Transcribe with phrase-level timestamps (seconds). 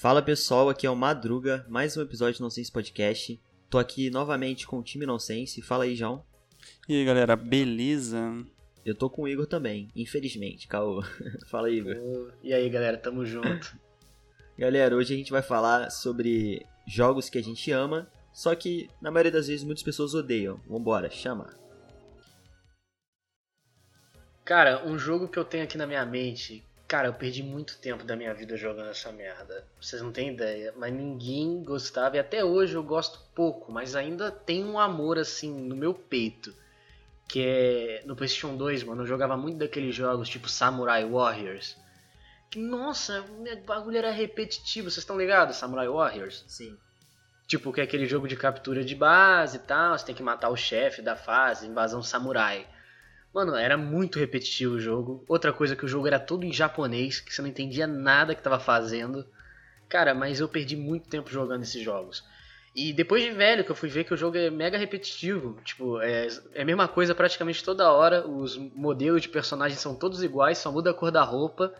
[0.00, 3.40] Fala pessoal, aqui é o Madruga, mais um episódio do Nonsense Podcast.
[3.70, 5.62] Tô aqui novamente com o time Nonsense.
[5.62, 6.22] Fala aí, João.
[6.86, 8.44] E aí, galera, beleza?
[8.84, 11.02] Eu tô com o Igor também, infelizmente, caô.
[11.48, 12.34] Fala aí, Igor.
[12.42, 13.78] E aí, galera, tamo junto.
[14.58, 19.10] Galera, hoje a gente vai falar sobre jogos que a gente ama, só que na
[19.10, 20.60] maioria das vezes muitas pessoas odeiam.
[20.68, 21.56] Vambora, chama.
[24.44, 26.62] Cara, um jogo que eu tenho aqui na minha mente.
[26.94, 29.66] Cara, eu perdi muito tempo da minha vida jogando essa merda.
[29.80, 30.72] Vocês não têm ideia.
[30.76, 32.14] Mas ninguém gostava.
[32.14, 33.72] E até hoje eu gosto pouco.
[33.72, 36.54] Mas ainda tem um amor assim no meu peito.
[37.28, 39.02] Que é no PlayStation 2, mano.
[39.02, 41.76] Eu jogava muito daqueles jogos tipo Samurai Warriors.
[42.48, 44.88] Que, nossa, o bagulho era repetitivo.
[44.88, 45.56] Vocês estão ligados?
[45.56, 46.44] Samurai Warriors?
[46.46, 46.78] Sim.
[47.48, 49.98] Tipo, que é aquele jogo de captura de base e tal.
[49.98, 52.68] Você tem que matar o chefe da fase, invasão samurai.
[53.34, 55.24] Mano, era muito repetitivo o jogo.
[55.26, 58.40] Outra coisa que o jogo era todo em japonês, que você não entendia nada que
[58.40, 59.26] tava fazendo.
[59.88, 62.22] Cara, mas eu perdi muito tempo jogando esses jogos.
[62.76, 65.58] E depois de velho que eu fui ver que o jogo é mega repetitivo.
[65.64, 68.24] Tipo, é, é a mesma coisa praticamente toda hora.
[68.24, 71.74] Os modelos de personagens são todos iguais, só muda a cor da roupa.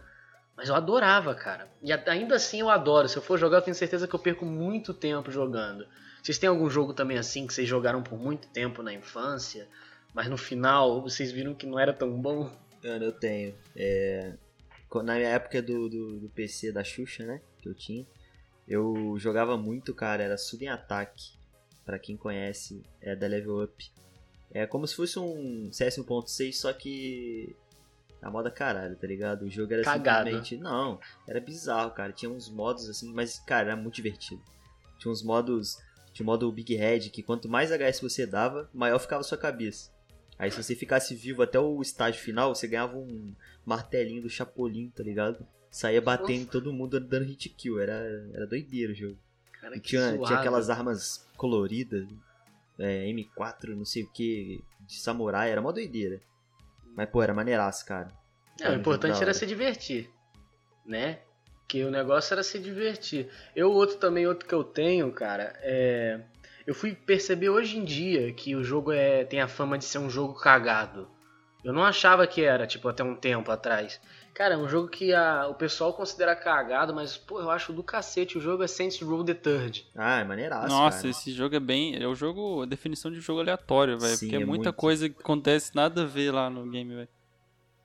[0.57, 1.69] Mas eu adorava, cara.
[1.81, 3.09] E ainda assim eu adoro.
[3.09, 5.87] Se eu for jogar, eu tenho certeza que eu perco muito tempo jogando.
[6.21, 9.69] Vocês têm algum jogo também assim que vocês jogaram por muito tempo na infância?
[10.15, 12.51] Mas no final vocês viram que não era tão bom.
[12.83, 13.55] Mano, eu tenho.
[13.75, 14.35] É...
[14.95, 17.41] Na minha época do, do, do, PC da Xuxa, né?
[17.61, 18.07] Que eu tinha,
[18.69, 20.23] eu jogava muito, cara.
[20.23, 21.33] Era Sudden Attack.
[21.85, 23.93] Pra quem conhece, é da Level Up.
[24.53, 27.57] É como se fosse um CS 1.6, só que.
[28.23, 29.43] A moda caralho, tá ligado?
[29.43, 30.31] O jogo era Cagado.
[30.31, 30.57] simplesmente.
[30.57, 32.13] Não, era bizarro, cara.
[32.13, 34.41] Tinha uns modos assim, mas, cara, era muito divertido.
[34.99, 35.77] Tinha uns modos.
[36.13, 39.37] Tinha o modo Big Head, que quanto mais HS você dava, maior ficava a sua
[39.37, 39.94] cabeça.
[40.39, 44.91] Aí se você ficasse vivo até o estágio final, você ganhava um martelinho do Chapolin,
[44.91, 45.47] tá ligado?
[45.71, 47.81] Saía batendo em todo mundo dando hit kill.
[47.81, 47.95] Era,
[48.33, 49.19] era doideiro o jogo.
[49.61, 52.07] Cara, tinha, tinha aquelas armas coloridas,
[52.79, 56.21] é, M4, não sei o que, de samurai, era uma doideira.
[56.97, 58.09] Mas, pô, era maneiraço, cara.
[58.61, 60.11] É, o importante era se divertir,
[60.85, 61.21] né?
[61.67, 63.29] Que o negócio era se divertir.
[63.57, 66.21] Eu, outro também, outro que eu tenho, cara, é
[66.67, 69.99] eu fui perceber hoje em dia que o jogo é, tem a fama de ser
[69.99, 71.09] um jogo cagado.
[71.63, 73.99] Eu não achava que era, tipo, até um tempo atrás.
[74.35, 77.83] Cara, é um jogo que a, o pessoal considera cagado, mas, pô, eu acho do
[77.83, 78.37] cacete.
[78.37, 79.87] O jogo é Saints Row The Third.
[79.95, 81.09] Ah, é maneiraço, Nossa, cara.
[81.09, 81.97] esse jogo é bem...
[81.97, 82.63] É o jogo...
[82.63, 84.19] A definição de jogo aleatório, velho.
[84.19, 84.73] Porque é, muita muito.
[84.75, 87.09] coisa que acontece, nada a ver lá no game, velho.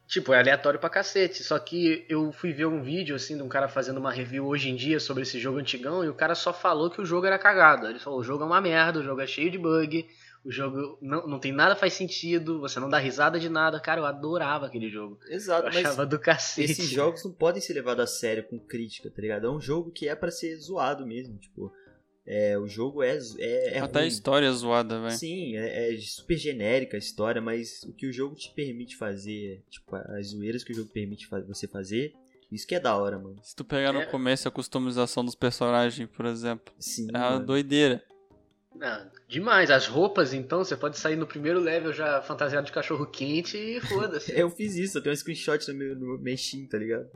[0.10, 1.44] Tipo, é aleatório pra cacete.
[1.44, 4.68] Só que eu fui ver um vídeo, assim, de um cara fazendo uma review hoje
[4.68, 7.38] em dia sobre esse jogo antigão e o cara só falou que o jogo era
[7.38, 7.86] cagado.
[7.86, 10.10] Ele falou, o jogo é uma merda, o jogo é cheio de bug,
[10.44, 13.80] o jogo não, não tem nada faz sentido, você não dá risada de nada.
[13.80, 15.20] Cara, eu adorava aquele jogo.
[15.28, 16.72] Exato, eu achava do cacete.
[16.72, 19.46] esses jogos não podem ser levados a sério com crítica, tá ligado?
[19.46, 21.72] É um jogo que é para ser zoado mesmo, tipo...
[22.32, 24.06] É, o jogo é, é, é Até ruim.
[24.06, 25.18] a história é zoada, velho.
[25.18, 29.64] Sim, é, é, super genérica a história, mas o que o jogo te permite fazer,
[29.68, 32.14] tipo, as zoeiras que o jogo permite você fazer,
[32.52, 33.36] isso que é da hora, mano.
[33.42, 34.06] Se tu pegar no É.
[34.06, 37.46] começo a customização dos personagens, por exemplo, Sim, é uma mano.
[37.48, 38.04] doideira.
[38.76, 39.72] Não, demais.
[39.72, 43.82] As roupas, então, você pode sair no primeiro level já fantasiado de cachorro quente e
[43.90, 44.38] foda-se.
[44.40, 47.10] Eu fiz isso, eu tenho um screenshot no meu, no meu Steam, tá ligado?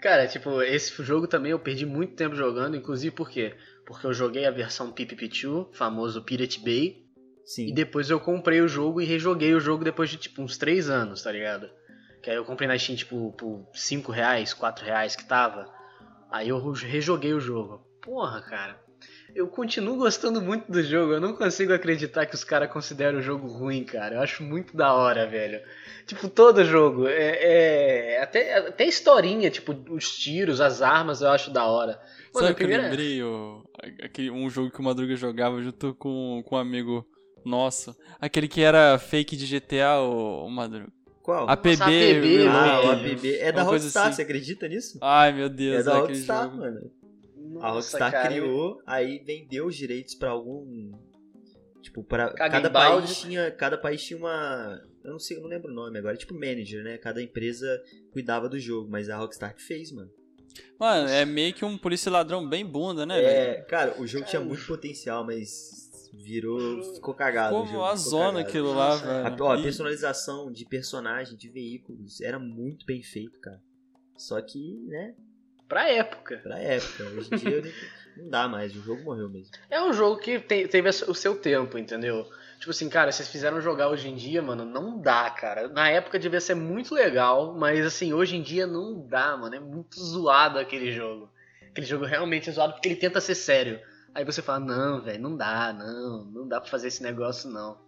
[0.00, 3.54] Cara, tipo, esse jogo também eu perdi muito tempo jogando, inclusive por quê?
[3.90, 7.04] Porque eu joguei a versão PPP2, famoso Pirate Bay,
[7.44, 7.70] Sim.
[7.70, 10.88] e depois eu comprei o jogo e rejoguei o jogo depois de, tipo, uns 3
[10.88, 11.68] anos, tá ligado?
[12.22, 15.68] Que aí eu comprei na Steam, tipo, por 5 reais, 4 reais que tava.
[16.30, 17.84] Aí eu rejoguei o jogo.
[18.00, 18.80] Porra, cara.
[19.34, 21.12] Eu continuo gostando muito do jogo.
[21.14, 24.16] Eu não consigo acreditar que os caras consideram o jogo ruim, cara.
[24.16, 25.60] Eu acho muito da hora, velho.
[26.06, 27.06] Tipo, todo jogo.
[27.06, 31.92] É, é- até, até a historinha, tipo, os tiros, as armas, eu acho da hora.
[32.34, 33.22] Mano, Sabe a o que eu primeira- lembrei?
[33.22, 33.64] O,
[34.02, 37.06] aquele, um jogo que o Madruga jogava junto com, com um amigo
[37.44, 37.94] nosso.
[38.20, 40.88] Aquele que era fake de GTA, o, o Madruga.
[41.22, 41.48] Qual?
[41.48, 41.82] APB.
[41.82, 42.90] APB, Ah, o.
[42.92, 43.36] APB.
[43.38, 44.16] É da Rockstar, assim.
[44.16, 44.98] você acredita nisso?
[45.02, 46.56] Ai, meu É Deus, da aquele Rockstar, jogo.
[46.56, 46.90] mano.
[47.50, 50.92] Nossa, A Rockstar cara, criou, aí vendeu os direitos pra algum.
[51.82, 53.06] Tipo, para cada balde.
[53.06, 56.16] país tinha, cada país tinha uma, eu não sei, eu não lembro o nome agora,
[56.16, 56.98] tipo manager, né?
[56.98, 57.82] Cada empresa
[58.12, 60.10] cuidava do jogo, mas a Rockstar que fez, mano.
[60.78, 63.28] Mano, é meio que um polícia ladrão bem bunda, né, velho?
[63.28, 67.56] É, cara, o jogo Cara, tinha o muito potencial, mas virou, ficou cagado.
[67.56, 68.48] o Ficou jogo, a ficou zona cagado.
[68.48, 69.26] aquilo lá, velho.
[69.42, 73.60] A, ó, a personalização de personagem, de veículos, era muito bem feito, cara.
[74.16, 75.14] Só que, né,
[75.70, 76.36] Pra época.
[76.42, 77.62] pra época, hoje em dia
[78.16, 79.52] não dá mais, o jogo morreu mesmo.
[79.70, 82.28] É um jogo que tem- teve o seu tempo, entendeu?
[82.58, 85.68] Tipo assim, cara, vocês fizeram jogar hoje em dia, mano, não dá, cara.
[85.68, 89.54] Na época devia ser muito legal, mas assim, hoje em dia não dá, mano.
[89.54, 91.30] É muito zoado aquele jogo.
[91.70, 93.80] aquele jogo realmente é zoado porque ele tenta ser sério.
[94.12, 97.78] Aí você fala, não, velho, não dá, não, não dá pra fazer esse negócio, não.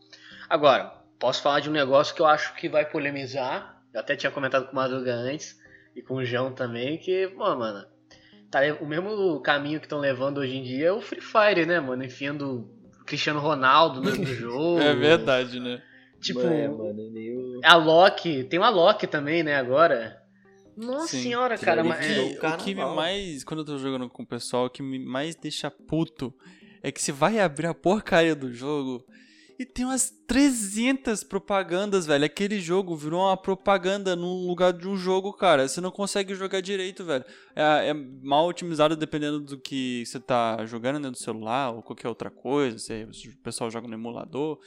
[0.49, 0.85] Agora,
[1.19, 3.83] posso falar de um negócio que eu acho que vai polemizar.
[3.93, 5.61] Eu até tinha comentado com o Madruga antes
[5.95, 7.87] e com o João também, que, pô, mano,
[8.51, 11.81] tá o mesmo caminho que estão levando hoje em dia é o Free Fire, né,
[11.81, 12.05] mano?
[12.05, 12.69] Enfiando
[13.07, 14.81] Cristiano Ronaldo no jogo.
[14.81, 15.83] É verdade, né?
[16.21, 17.61] Tipo, é, mano, meio...
[17.65, 20.21] a Loki, tem uma Loki também, né, agora.
[20.77, 21.23] Nossa Sim.
[21.25, 23.45] senhora, cara, mas é, o que me mais.
[23.45, 26.33] Quando eu tô jogando com o pessoal, o que me mais deixa puto
[26.83, 29.05] é que você vai abrir a porcaria do jogo
[29.59, 32.25] e tem umas 300 propagandas, velho.
[32.25, 35.67] Aquele jogo virou uma propaganda no lugar de um jogo, cara.
[35.69, 37.25] Você não consegue jogar direito, velho.
[37.55, 41.11] É, é mal otimizado dependendo do que você tá jogando, né?
[41.11, 42.79] Do celular ou qualquer outra coisa.
[42.79, 44.59] Se o pessoal joga no emulador.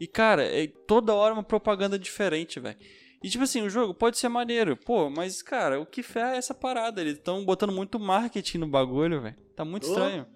[0.00, 2.76] E, cara, é toda hora uma propaganda diferente, velho.
[3.22, 6.36] E tipo assim, o jogo pode ser maneiro, pô, mas cara, o que ferra é
[6.36, 7.00] essa parada?
[7.00, 9.34] Eles estão botando muito marketing no bagulho, velho.
[9.56, 9.90] Tá muito Oh.
[9.90, 10.26] estranho.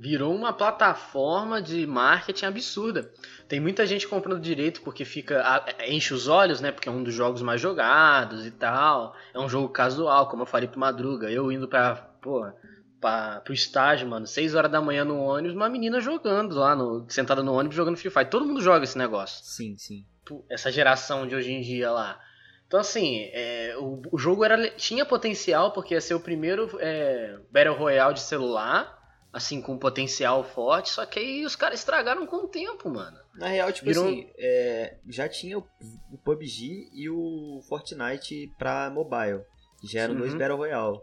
[0.00, 3.12] Virou uma plataforma de marketing absurda.
[3.46, 6.72] Tem muita gente comprando direito porque fica enche os olhos, né?
[6.72, 9.14] Porque é um dos jogos mais jogados e tal.
[9.34, 11.30] É um jogo casual, como eu falei pro Madruga.
[11.30, 12.50] Eu indo pra, pô,
[12.98, 17.04] pra, pro estágio, mano, 6 horas da manhã no ônibus, uma menina jogando lá, no,
[17.10, 18.30] sentada no ônibus jogando Free Fire.
[18.30, 19.44] Todo mundo joga esse negócio.
[19.44, 20.06] Sim, sim.
[20.48, 22.18] Essa geração de hoje em dia lá.
[22.66, 27.38] Então, assim, é, o, o jogo era, tinha potencial, porque ia ser o primeiro é,
[27.52, 28.99] Battle Royale de celular,
[29.32, 33.16] assim, com potencial forte, só que aí os caras estragaram com o tempo, mano.
[33.34, 35.64] Na real, tipo Virou- assim, é, já tinha o,
[36.12, 39.42] o PUBG e o Fortnite pra mobile.
[39.80, 40.38] que Já eram dois Uhum.
[40.38, 40.98] Battle Royale.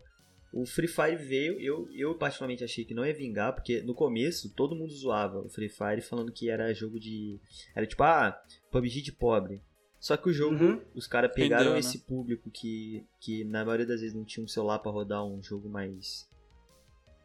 [0.53, 4.53] O Free Fire veio, eu, eu particularmente achei que não ia vingar, porque no começo
[4.55, 7.39] todo mundo zoava o Free Fire falando que era jogo de.
[7.75, 8.39] Era tipo, ah,
[8.71, 9.61] PUBG de pobre.
[9.99, 10.81] Só que o jogo, Uhum.
[10.95, 11.79] os caras pegaram Rendeu, né?
[11.79, 15.41] esse público que, que na maioria das vezes não tinha um celular pra rodar um
[15.41, 16.29] jogo mais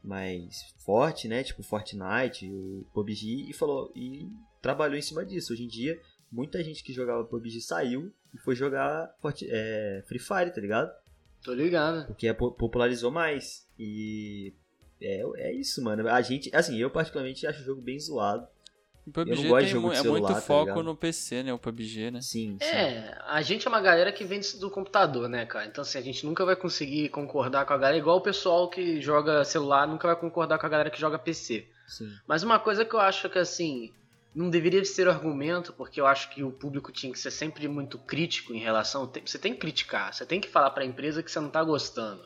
[0.03, 1.43] mais forte, né?
[1.45, 4.29] Tipo Fortnite, o PUBG e falou e
[4.61, 5.53] trabalhou em cima disso.
[5.53, 6.01] Hoje em dia,
[6.31, 9.15] muita gente que jogava PUBG saiu e foi jogar
[9.49, 10.91] é, Free Fire, tá ligado?
[11.45, 12.07] Tô ligado.
[12.07, 13.67] Porque é po- popularizou mais.
[13.79, 14.53] E
[15.01, 16.09] é, é isso, mano.
[16.09, 18.47] A gente, assim, eu particularmente acho o jogo bem zoado.
[19.07, 20.83] O PUBG não gosto de jogo é celular, muito tá foco ligado?
[20.85, 21.53] no PC, né?
[21.53, 22.21] O PUBG, né?
[22.21, 22.65] Sim, sim.
[22.65, 25.67] É, a gente é uma galera que vem do computador, né, cara?
[25.67, 29.01] Então, assim, a gente nunca vai conseguir concordar com a galera, igual o pessoal que
[29.01, 31.67] joga celular nunca vai concordar com a galera que joga PC.
[31.89, 32.13] sim.
[32.29, 33.93] Mas uma coisa que eu acho que assim
[34.35, 37.99] não deveria ser argumento, porque eu acho que o público tinha que ser sempre muito
[37.99, 39.11] crítico em relação.
[39.27, 42.23] Você tem que criticar, você tem que falar pra empresa que você não tá gostando.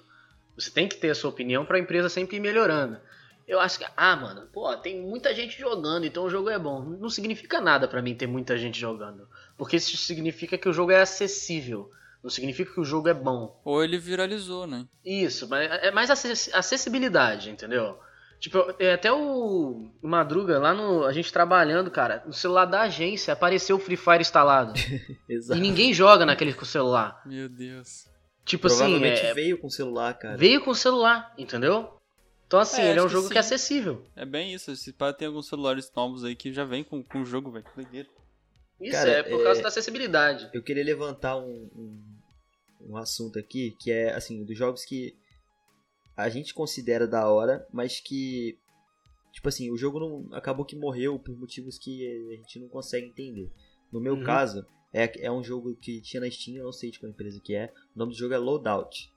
[0.57, 2.99] Você tem que ter a sua opinião pra empresa sempre ir melhorando.
[3.47, 6.81] Eu acho que, ah, mano, pô, tem muita gente jogando, então o jogo é bom.
[6.83, 9.29] Não significa nada pra mim ter muita gente jogando.
[9.57, 11.89] Porque isso significa que o jogo é acessível.
[12.25, 13.61] Não significa que o jogo é bom.
[13.65, 14.85] Ou ele viralizou, né?
[15.05, 17.97] Isso, mas é mais acess- acessibilidade, entendeu?
[18.41, 21.05] Tipo, é até o o Madruga, lá no.
[21.05, 24.73] A gente trabalhando, cara, no celular da agência apareceu o Free Fire instalado.
[25.29, 25.57] Exato.
[25.59, 27.23] e ninguém joga naquele com o celular.
[27.25, 28.05] Meu Deus.
[28.45, 30.37] Tipo assim, Provavelmente é, veio com celular, cara.
[30.37, 31.96] veio com o celular, entendeu?
[32.47, 34.07] Então, assim, É, ele é um acho que jogo que, é acessível.
[34.15, 34.71] É bem isso.
[34.71, 37.65] Esse pá tem alguns celulares novos aí que já vem com, com o jogo, velho.
[37.75, 38.09] Doideira.
[38.81, 40.49] Isso Cara, é por é- causa da acessibilidade.
[40.55, 42.19] Eu queria levantar um, um,
[42.91, 45.17] um assunto aqui, que é, assim, dos jogos que
[46.17, 48.57] a gente considera da hora, mas que,
[49.33, 53.07] tipo assim, o jogo não acabou que morreu por motivos que a gente não consegue
[53.07, 53.51] entender.
[53.93, 54.25] No meu Uhum.
[54.25, 57.41] caso, é, é um jogo que tinha na Steam, eu não sei de qual empresa
[57.43, 57.73] que é.
[57.95, 59.13] O nome do jogo é Loadout.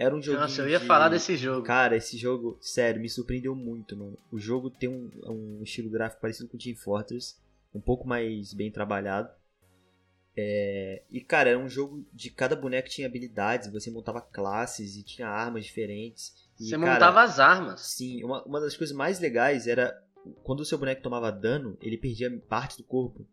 [0.00, 0.40] Era um jogo.
[0.40, 1.62] Nossa, eu ia falar desse jogo.
[1.62, 4.16] Cara, esse jogo, sério, me surpreendeu muito, mano.
[4.32, 7.36] O jogo tem um, um estilo gráfico parecido com o Team Fortress,
[7.74, 9.28] um pouco mais bem trabalhado.
[10.34, 15.02] É, e, cara, era um jogo de cada boneco tinha habilidades, você montava classes e
[15.02, 16.32] tinha armas diferentes.
[16.58, 17.82] E, Você cara, montava as armas.
[17.82, 20.02] Sim, uma, uma das coisas mais legais era
[20.42, 23.26] quando o seu boneco tomava dano, ele perdia parte do corpo.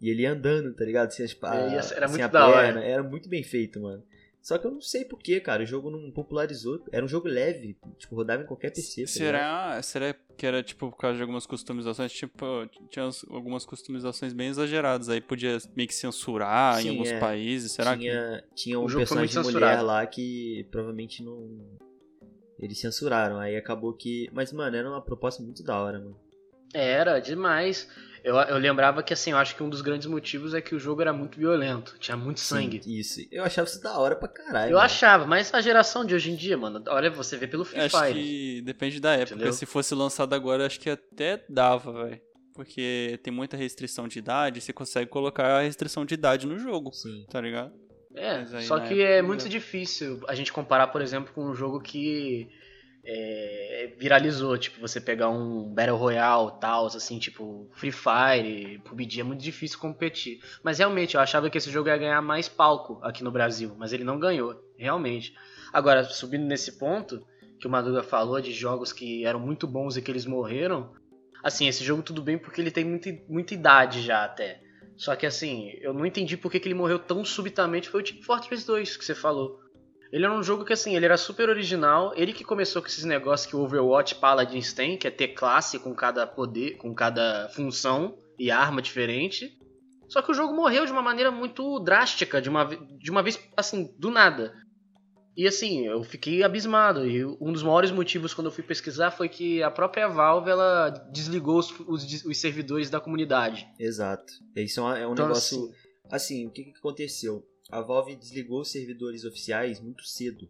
[0.00, 1.10] E ele ia andando, tá ligado?
[1.10, 2.62] Sem as, É, isso era sem muito a da hora.
[2.72, 2.84] perna.
[2.84, 4.02] Era muito bem feito, mano.
[4.46, 5.64] Só que eu não sei porquê, cara.
[5.64, 6.80] O jogo não popularizou.
[6.92, 9.02] Era um jogo leve, tipo, rodava em qualquer PC.
[9.04, 9.16] tá ligado?
[9.18, 12.12] Será, será que era tipo por causa de algumas customizações?
[12.12, 15.08] Tipo, tinha algumas customizações bem exageradas.
[15.08, 17.18] Aí podia meio que censurar Sim, em alguns é.
[17.18, 17.72] países.
[17.72, 18.02] Será que.
[18.02, 19.84] tinha, tinha um O jogo foi personagem de mulher censurado.
[19.84, 21.76] lá que provavelmente não.
[22.60, 23.40] Eles censuraram.
[23.40, 24.30] Aí acabou que.
[24.32, 26.16] Mas, mano, era uma proposta muito da hora, mano.
[26.72, 27.88] Era demais.
[28.26, 30.80] Eu, eu lembrava que, assim, eu acho que um dos grandes motivos é que o
[30.80, 31.96] jogo era muito violento.
[32.00, 32.82] Tinha muito sangue.
[32.82, 33.20] Sim, isso.
[33.30, 34.70] Eu achava isso da hora pra caralho.
[34.70, 34.84] Eu mano.
[34.84, 37.96] achava, mas a geração de hoje em dia, mano, olha, você vê pelo Free Acho
[37.96, 38.14] Fire.
[38.14, 39.36] que depende da época.
[39.36, 39.52] Entendeu?
[39.52, 42.20] Se fosse lançado agora, acho que até dava, velho.
[42.52, 46.92] Porque tem muita restrição de idade, você consegue colocar a restrição de idade no jogo,
[46.92, 47.24] Sim.
[47.30, 47.72] tá ligado?
[48.12, 51.80] É, só que época é muito difícil a gente comparar, por exemplo, com um jogo
[51.80, 52.48] que
[53.08, 59.24] é, viralizou, tipo, você pegar um Battle Royale, tal, assim, tipo, Free Fire, PUBG, é
[59.24, 60.40] muito difícil competir.
[60.62, 63.92] Mas realmente, eu achava que esse jogo ia ganhar mais palco aqui no Brasil, mas
[63.92, 65.34] ele não ganhou, realmente.
[65.72, 67.24] Agora, subindo nesse ponto,
[67.60, 70.92] que o Madruga falou de jogos que eram muito bons e que eles morreram,
[71.44, 74.60] assim, esse jogo tudo bem porque ele tem muita, muita idade já até.
[74.96, 78.04] Só que assim, eu não entendi por que, que ele morreu tão subitamente, foi o
[78.04, 79.60] Team Fortress 2 que você falou.
[80.12, 83.04] Ele era um jogo que assim, ele era super original, ele que começou com esses
[83.04, 87.48] negócios que o Overwatch Paladins tem, que é ter classe com cada poder, com cada
[87.54, 89.58] função e arma diferente.
[90.08, 93.40] Só que o jogo morreu de uma maneira muito drástica, de uma, de uma vez
[93.56, 94.54] assim, do nada.
[95.36, 97.06] E assim, eu fiquei abismado.
[97.06, 100.88] E um dos maiores motivos quando eu fui pesquisar foi que a própria Valve ela
[101.12, 103.68] desligou os, os, os servidores da comunidade.
[103.78, 104.32] Exato.
[104.54, 105.58] Isso é um, é um Então, negócio.
[105.64, 107.44] assim, Assim, o que, que aconteceu?
[107.70, 110.48] A Valve desligou os servidores oficiais muito cedo.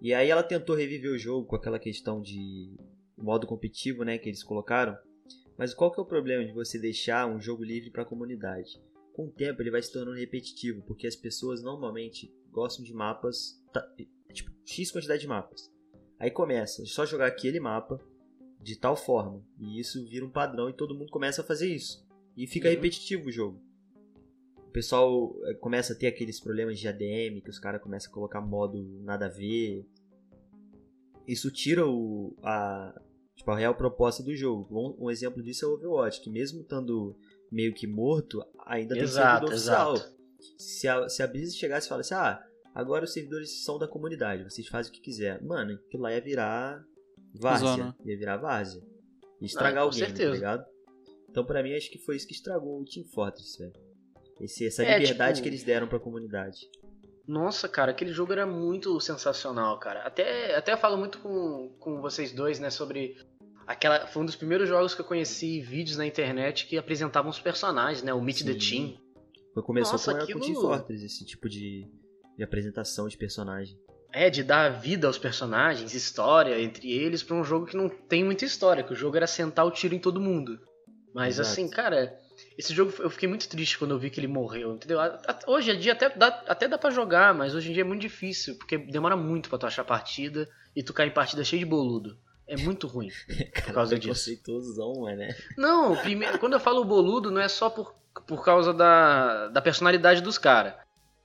[0.00, 2.76] E aí ela tentou reviver o jogo com aquela questão de
[3.16, 4.96] modo competitivo, né, que eles colocaram.
[5.56, 8.80] Mas qual que é o problema de você deixar um jogo livre para a comunidade?
[9.12, 13.60] Com o tempo ele vai se tornando repetitivo, porque as pessoas normalmente gostam de mapas,
[14.32, 15.68] tipo, X quantidade de mapas.
[16.18, 18.00] Aí começa, só jogar aquele mapa
[18.60, 22.04] de tal forma, e isso vira um padrão e todo mundo começa a fazer isso.
[22.36, 22.74] E fica Uhum.
[22.74, 23.60] repetitivo o jogo.
[24.68, 28.14] O pessoal eh, começa a ter aqueles problemas de ADM, que os caras começam a
[28.14, 29.86] colocar modo nada a ver.
[31.26, 32.94] Isso tira o, a,
[33.34, 34.66] tipo, a real proposta do jogo.
[34.70, 37.16] Um, um exemplo disso é o Overwatch, que mesmo estando
[37.50, 39.94] meio que morto, ainda tem Exato, servidor oficial.
[39.96, 40.18] exato.
[40.58, 42.42] Se a, se a Blizzard chegasse e falasse, ah,
[42.74, 45.42] agora os servidores são da comunidade, vocês fazem o que quiser.
[45.42, 46.84] Mano, aquilo lá ia virar
[47.34, 47.68] várzea.
[47.68, 47.96] Zona.
[48.04, 48.82] Ia virar várzea.
[49.40, 50.28] Ia estragar Ah, o game, certeza.
[50.30, 50.66] tá ligado?
[51.30, 53.87] Então pra mim acho que foi isso que estragou o Team Fortress, velho.
[54.40, 56.58] Esse, essa É, liberdade tipo- que eles deram pra comunidade.
[57.26, 60.00] Nossa, cara, aquele jogo era muito sensacional, cara.
[60.02, 63.16] Até, até eu falo muito com, com vocês dois, né, sobre
[63.66, 64.06] aquela.
[64.06, 68.02] Foi um dos primeiros jogos que eu conheci vídeos na internet que apresentavam os personagens,
[68.02, 68.14] né?
[68.14, 68.58] O Meet the Sim.
[68.58, 68.98] Team.
[69.52, 71.86] Foi, começou Nossa, com, com o aquilo- Team Fortress, esse tipo de,
[72.36, 73.78] de apresentação de personagem.
[74.10, 78.24] É, de dar vida aos personagens, história entre eles, pra um jogo que não tem
[78.24, 80.58] muita história, que o jogo era sentar o tiro em todo mundo.
[81.14, 81.50] Mas Exato.
[81.50, 82.18] assim, cara,
[82.56, 84.98] esse jogo eu fiquei muito triste quando eu vi que ele morreu, entendeu?
[85.46, 88.00] Hoje em dia até dá, até dá pra jogar, mas hoje em dia é muito
[88.00, 91.66] difícil, porque demora muito pra tu achar partida e tu cair em partida cheio de
[91.66, 92.18] boludo.
[92.46, 93.08] É muito ruim
[93.66, 94.24] por causa disso.
[94.24, 95.36] Preconceituosão, mas, né?
[95.56, 97.94] Não, primeiro, quando eu falo boludo, não é só por,
[98.26, 100.74] por causa da, da personalidade dos caras.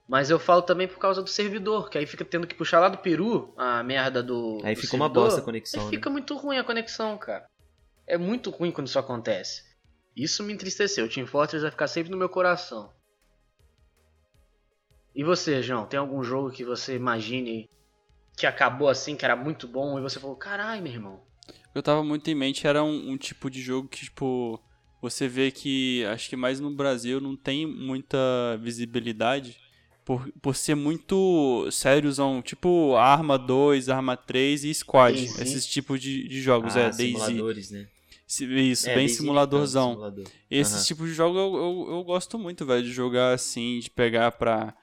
[0.05, 2.89] Mas eu falo também por causa do servidor, que aí fica tendo que puxar lá
[2.89, 4.59] do Peru a merda do.
[4.61, 5.23] Aí do fica uma servidor.
[5.23, 5.91] bosta a conexão, Aí né?
[5.91, 7.45] fica muito ruim a conexão, cara.
[8.05, 9.63] É muito ruim quando isso acontece.
[10.15, 11.05] Isso me entristeceu.
[11.05, 12.91] O Team Fortress vai ficar sempre no meu coração.
[15.15, 15.85] E você, João?
[15.85, 17.69] Tem algum jogo que você imagine
[18.35, 21.21] que acabou assim, que era muito bom, e você falou, caralho, meu irmão.
[21.69, 24.59] O que eu tava muito em mente era um, um tipo de jogo que, tipo,
[25.01, 28.17] você vê que acho que mais no Brasil não tem muita
[28.59, 29.57] visibilidade
[30.03, 35.23] por, por ser muito sériozão, tipo Arma 2, Arma 3 e Squad.
[35.39, 37.87] Esses tipos de, de jogos, ah, é, simuladores, né?
[38.25, 39.91] Se- Isso, É, bem DayZ, simuladorzão.
[39.91, 40.25] então, simulador.
[40.49, 40.83] Esses Aham.
[40.85, 44.73] tipos de jogo eu, eu, eu gosto muito, velho, de jogar assim, de pegar pra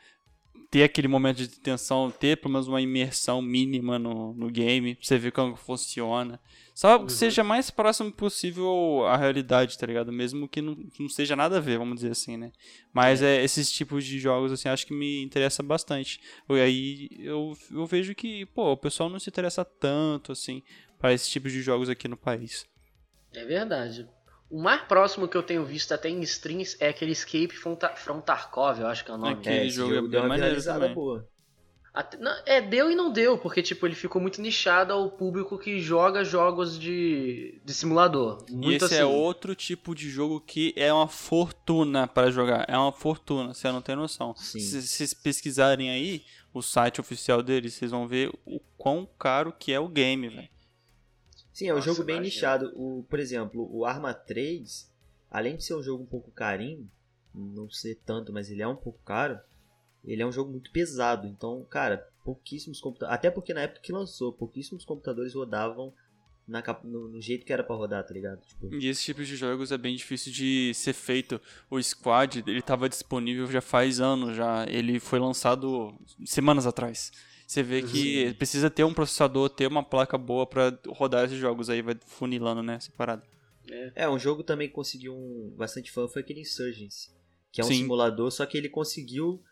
[0.71, 5.05] ter aquele momento de tensão, ter pelo menos uma imersão mínima no, no game, pra
[5.05, 6.39] você ver como funciona.
[6.75, 7.07] Só Uhum.
[7.07, 10.13] que seja mais próximo possível à realidade, tá ligado?
[10.13, 12.53] Mesmo que não, não seja nada a ver, vamos dizer assim, né?
[12.93, 13.43] Mas é.
[13.43, 16.21] esses tipos de jogos, assim, acho que me interessa bastante.
[16.49, 20.63] E aí eu, eu vejo que, pô, o pessoal não se interessa tanto, assim,
[21.01, 22.65] para esse tipo de jogos aqui no país.
[23.35, 24.09] É verdade.
[24.51, 27.95] O mais próximo que eu tenho visto até em streams é aquele Escape from, Ta-
[27.95, 29.35] from Tarkov, eu acho que é o nome.
[29.35, 31.29] Aquele É, jogo é jogo bem deu uma viralizada boa.
[31.93, 35.59] Até- não, é, deu e não deu, porque tipo, ele ficou muito nichado ao público
[35.59, 38.45] que joga jogos de, de simulador.
[38.49, 39.03] E Muito esse assim.
[39.03, 42.65] é outro tipo de jogo que é uma fortuna para jogar.
[42.69, 44.35] É uma fortuna, você não tem noção.
[44.37, 44.61] Sim.
[44.61, 49.73] Se vocês pesquisarem aí o site oficial deles, vocês vão ver o quão caro que
[49.73, 50.49] é o game, velho.
[51.61, 52.35] Sim, é um Nossa, jogo bem imagina.
[52.35, 52.73] nichado.
[52.75, 54.91] O, por exemplo, o Arma 3,
[55.31, 56.91] além de ser um jogo um pouco carinho,
[57.35, 59.39] não ser tanto, mas ele é um pouco caro,
[60.03, 61.27] ele é um jogo muito pesado.
[61.27, 63.15] Então, cara, pouquíssimos computadores.
[63.15, 65.93] Até porque na época que lançou, pouquíssimos computadores rodavam
[66.49, 68.41] na cap- no, no jeito que era pra rodar, tá ligado?
[68.41, 71.39] Tipo, E esse tipo de jogos é bem difícil de ser feito.
[71.71, 74.65] O Squad, ele tava disponível já faz anos já.
[74.67, 77.13] Ele foi lançado semanas atrás.
[77.51, 81.69] Você vê que precisa ter um processador, ter uma placa boa pra rodar esses jogos
[81.69, 83.25] aí, vai funilando, né, separado.
[83.97, 87.13] É, um jogo também que conseguiu um, bastante fã foi aquele Insurgents,
[87.51, 87.79] que é um Sim.
[87.79, 89.43] simulador, só que ele conseguiu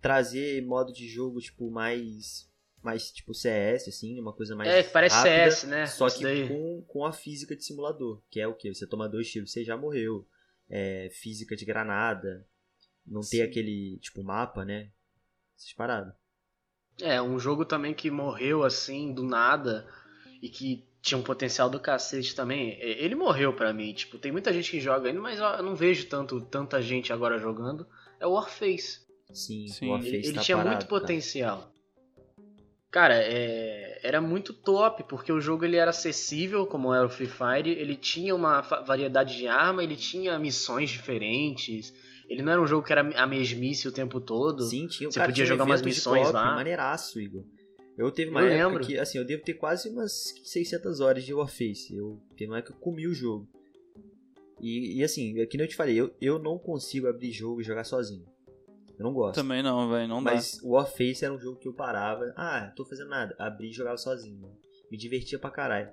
[0.00, 2.48] trazer modo de jogo, tipo, mais.
[2.82, 4.70] Mais tipo CS, assim, uma coisa mais.
[4.70, 5.86] É, que parece rápida, CS, né?
[5.86, 6.48] Só Isso que daí.
[6.48, 8.72] com, com a física de simulador, que é o que?
[8.72, 10.26] Você toma dois tiros, você já morreu.
[10.70, 12.48] É, física de granada.
[13.06, 13.36] Não Sim.
[13.36, 14.90] ter aquele, tipo, mapa, né?
[15.54, 16.19] Essas paradas.
[17.02, 19.86] É, um jogo também que morreu assim, do nada,
[20.42, 22.72] e que tinha um potencial do cacete também.
[22.80, 25.74] é, Ele morreu pra mim, tipo, tem muita gente que joga ainda, mas eu não
[25.74, 27.86] vejo tanto, tanta gente agora jogando.
[28.18, 29.00] É o Warface.
[29.32, 29.88] Sim, Sim.
[29.88, 31.00] o Warface Ele, ele tá tinha parado, muito cara.
[31.00, 31.72] potencial.
[32.90, 37.28] Cara, é, era muito top, porque o jogo ele era acessível, como era o Free
[37.28, 41.94] Fire, ele tinha uma variedade de arma, ele tinha missões diferentes,
[42.30, 44.62] ele não era um jogo que era a mesmice o tempo todo.
[44.62, 45.10] Sim, tinha.
[45.10, 46.54] Você cara, podia tinha um jogar umas missões lá.
[46.54, 47.44] Maneiraço, Igor.
[47.98, 48.86] Eu teve uma Eu época lembro.
[48.86, 51.92] que, assim, eu devo ter quase umas 600 horas de Warface.
[51.94, 53.48] Eu teve uma época que eu comi o jogo.
[54.60, 57.60] E, e assim, é que nem eu te falei, eu, eu não consigo abrir jogo
[57.60, 58.24] e jogar sozinho.
[58.96, 59.34] Eu não gosto.
[59.34, 60.34] Também não, velho, não dá.
[60.34, 62.32] Mas o Warface era um jogo que eu parava.
[62.36, 63.34] Ah, tô fazendo nada.
[63.38, 64.40] Abri e jogava sozinho.
[64.88, 65.90] Me divertia pra caralho.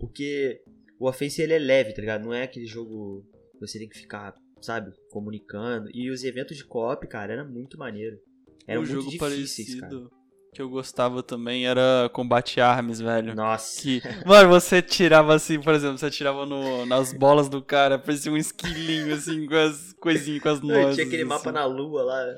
[0.00, 0.62] Porque
[0.98, 2.24] o Warface ele é leve, tá ligado?
[2.24, 5.88] Não é aquele jogo que você tem que ficar, sabe, comunicando.
[5.92, 8.18] E os eventos de co-op, cara, era muito maneiro.
[8.66, 10.10] Era um muito jogo difíceis, parecido
[10.56, 13.20] que eu gostava também era Combate Arms, cara.
[13.20, 13.34] velho.
[13.34, 13.82] Nossa.
[13.82, 18.32] Que, mano, você tirava assim, por exemplo, você tirava no, nas bolas do cara, parecia
[18.32, 20.94] um esquilinho assim, com as coisinhas, com as nozes.
[20.94, 21.58] Tinha aquele mapa assim.
[21.58, 22.36] na lua lá.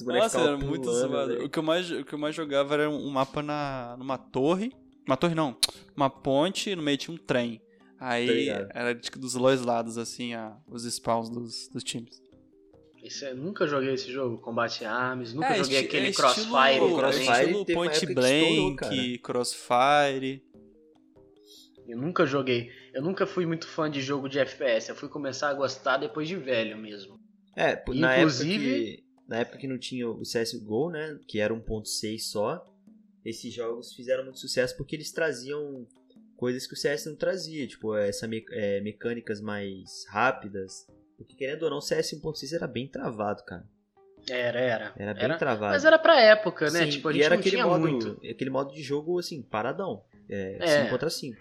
[0.00, 1.28] Nossa, era muito pulando, zoado.
[1.28, 1.46] velho.
[1.46, 4.72] O que, eu mais, o que eu mais jogava era um mapa na, numa torre.
[5.06, 5.56] Uma torre não,
[5.96, 7.62] uma ponte, no meio tinha um trem.
[8.00, 12.20] Aí era de- dos dois lados, assim, a, os spawns dos, dos times.
[13.02, 16.46] Isso é- nunca joguei esse jogo, Combate Arms, nunca É, joguei esti- aquele é Crossfire.
[16.46, 16.96] estilo-.
[16.96, 20.42] Crossfire estilo teve uma Point época estourou, Blank, Crossfire.
[21.88, 22.70] Eu nunca joguei.
[22.94, 24.90] Eu nunca fui muito fã de jogo de FPS.
[24.90, 27.18] Eu fui começar a gostar depois de velho mesmo.
[27.56, 31.18] É, na época, Inclusive- que, na época que não tinha o CSGO, né?
[31.26, 32.64] Que era 1.6 só.
[33.24, 35.86] Esses jogos fizeram muito sucesso porque eles traziam
[36.40, 37.66] coisas que o CS não trazia.
[37.66, 40.86] Tipo, essa me- é, mecânicas mais rápidas.
[41.18, 43.64] Porque querendo ou não, o CS 1.6 era bem travado, cara.
[44.28, 44.92] Era, era.
[44.96, 45.72] Era bem travado.
[45.72, 46.84] Mas era pra época, né?
[46.84, 48.20] Sim, tipo, a e gente era não aquele tinha modo, muito.
[48.28, 50.02] aquele modo de jogo, assim, paradão.
[50.28, 50.78] É, É.
[50.82, 51.36] 5 contra 5.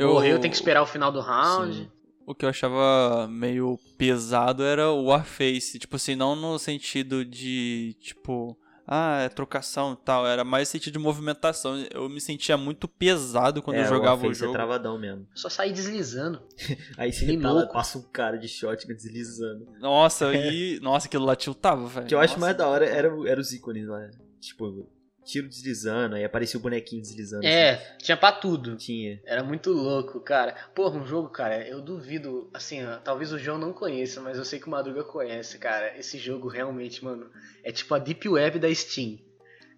[0.00, 1.74] Morreu, tem que esperar o final do round.
[1.76, 1.90] Sim.
[2.26, 5.78] O que eu achava meio pesado era o Warface.
[5.78, 10.26] Tipo assim, não no sentido de, tipo, ah, é trocação e tal.
[10.26, 11.76] Era mais sentido de movimentação.
[11.92, 14.52] Eu me sentia muito pesado quando é, eu jogava o Warface jogo.
[14.52, 15.26] é travadão mesmo.
[15.34, 16.40] Só sair deslizando.
[16.96, 17.72] Aí tá lá, louco.
[17.72, 19.66] passa um cara de shotgun deslizando.
[19.80, 20.78] Nossa, e.
[20.82, 22.06] Nossa, aquilo lá tiltava, velho.
[22.06, 22.40] O que eu acho Nossa.
[22.46, 24.08] mais da hora era, o- era os ícones lá.
[24.40, 24.88] Tipo,
[25.26, 27.44] tiro deslizando, aí aparecia o bonequinho deslizando.
[27.44, 27.54] assim.
[27.54, 28.76] É, tinha pra tudo.
[28.76, 29.20] Tinha.
[29.26, 30.54] Era muito louco, cara.
[30.74, 34.44] Porra, um jogo, cara, eu duvido, assim, ó, talvez o João não conheça, mas eu
[34.44, 35.98] sei que o Madruga conhece, cara.
[35.98, 37.28] Esse jogo realmente, mano,
[37.62, 39.18] é tipo a Deep Web da Steam.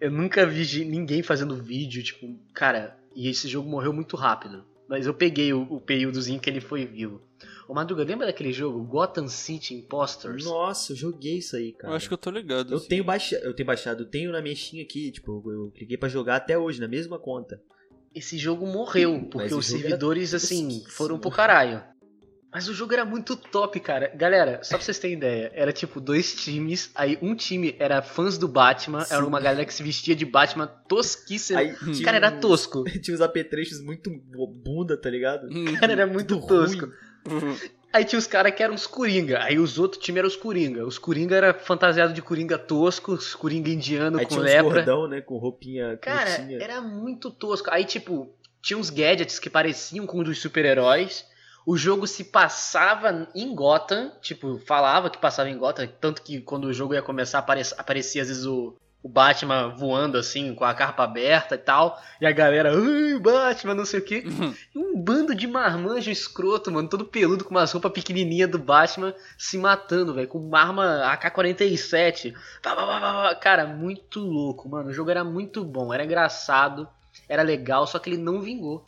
[0.01, 4.65] Eu nunca vi ninguém fazendo vídeo, tipo, cara, e esse jogo morreu muito rápido.
[4.89, 7.21] Mas eu peguei o, o períodozinho que ele foi vivo.
[7.69, 10.43] Ô Madruga, lembra daquele jogo Gotham City Impostors?
[10.45, 11.93] Nossa, eu joguei isso aí, cara.
[11.93, 12.73] Eu acho que eu tô ligado.
[12.73, 12.89] Eu assim.
[12.89, 16.09] tenho baixado, eu tenho baixado, eu tenho na minha Steam aqui, tipo, eu cliquei pra
[16.09, 17.61] jogar até hoje, na mesma conta.
[18.15, 21.83] Esse jogo morreu, porque os jogo era servidores, assim, foram pro caralho.
[22.51, 24.09] Mas o jogo era muito top, cara.
[24.17, 28.39] Galera, só pra vocês terem ideia, era tipo dois times, aí um time era fãs
[28.39, 29.29] do Batman, era Sim.
[29.29, 31.59] uma galera que se vestia de Batman tosquíssimo.
[31.59, 32.85] Aí tinha cara, era uns- tosco.
[33.03, 35.47] Tinha uns apetrechos muito bunda, tá ligado?
[35.79, 36.87] Cara, era muito Tudo tosco.
[36.87, 36.93] ruim.
[37.91, 40.85] Aí tinha os caras que eram os Coringa, aí os outros times eram os Coringa.
[40.87, 44.63] Os Coringa era fantasiado de Coringa tosco, os Coringa indiano Aí com tinha lepra.
[44.63, 46.59] gordão, né, com roupinha Cara, curtinha.
[46.63, 47.71] era muito tosco.
[47.73, 51.25] Aí, tipo, tinha uns gadgets que pareciam com os dos super-heróis.
[51.67, 56.65] O jogo se passava em Gotham, tipo, falava que passava em Gotham, tanto que quando
[56.67, 60.75] o jogo ia começar apare- aparecia às vezes o, o Batman voando assim, com a
[60.75, 64.25] carpa aberta e tal, e a galera, ai, Batman, não sei o que.
[64.75, 69.15] E um bando de marmanjo escroto, mano, todo peludo com umas roupas pequenininhas do Batman
[69.39, 72.35] se matando, velho, com uma arma AK-47.
[72.63, 73.35] Pá, pá, pá, pá, pá.
[73.37, 74.89] Cara, muito louco, mano.
[74.91, 76.89] O jogo era muito bom, era engraçado,
[77.29, 78.85] era legal, só que ele não vingou.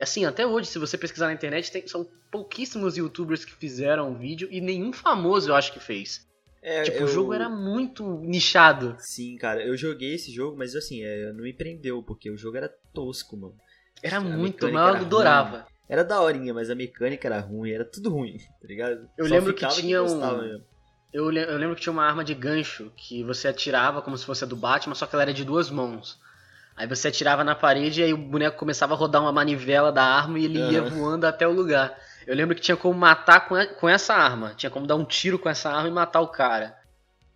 [0.00, 4.48] Assim, até hoje, se você pesquisar na internet, tem- são pouquíssimos youtubers que fizeram vídeo
[4.50, 6.26] e nenhum famoso eu acho que fez.
[6.64, 8.96] É, tipo, eu- o jogo era muito nichado.
[8.98, 12.56] Sim, cara, eu joguei esse jogo, mas assim, é, não me prendeu, porque o jogo
[12.56, 13.54] era tosco, mano.
[14.02, 15.66] Era A muito, mas eu era adorava.
[15.88, 19.08] Era daorinha, mas a mecânica era ruim, era tudo ruim, tá ligado?
[19.18, 20.64] Eu Só lembro que tinha um- gostava mesmo.
[21.12, 24.24] Eu, le- eu lembro que tinha uma arma de gancho que você atirava como se
[24.24, 26.18] fosse a do Batman, só que ela era de duas mãos.
[26.76, 30.02] Aí você atirava na parede e aí o boneco começava a rodar uma manivela da
[30.02, 30.90] arma e ele ia Aham.
[30.90, 31.96] voando até o lugar.
[32.26, 34.54] Eu lembro que tinha como matar com, a- com essa arma.
[34.56, 36.74] Tinha como dar um tiro com essa arma e matar o cara.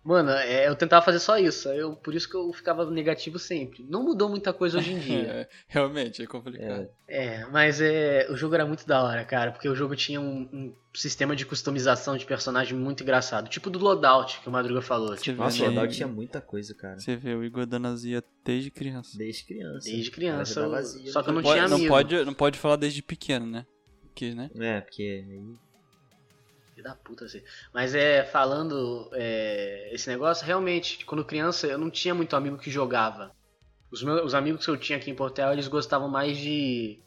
[0.01, 1.67] Mano, é, eu tentava fazer só isso.
[1.69, 3.85] Eu, por isso que eu ficava negativo sempre.
[3.87, 5.19] Não mudou muita coisa hoje em dia.
[5.45, 6.87] É, realmente, é complicado.
[7.07, 10.49] É, mas é, o jogo era muito da hora, cara, porque o jogo tinha um,
[10.53, 15.09] um sistema de customização de personagem muito engraçado, tipo do Loadout, que o Madruga falou.
[15.09, 16.97] Você Tipo, Nossa, o ali- Loadout tinha muita coisa, cara.
[16.97, 19.17] Você vê o Igor dando azia desde criança.
[19.17, 19.89] Desde criança.
[19.89, 20.59] desde criança.
[20.61, 21.89] eu- dava azia, só que eu não Pode- tinha não amigo.
[21.93, 23.65] pode, não pode falar desde pequeno, né?
[24.09, 24.49] Porque, né?
[24.55, 25.55] É, porque aí
[26.73, 27.41] Filho da puta, assim.
[27.73, 32.71] Mas é, falando é, esse negócio, realmente, quando criança eu não tinha muito amigo que
[32.71, 33.35] jogava.
[33.91, 36.99] Os, meus, os amigos que eu tinha aqui em Portel, eles gostavam mais de,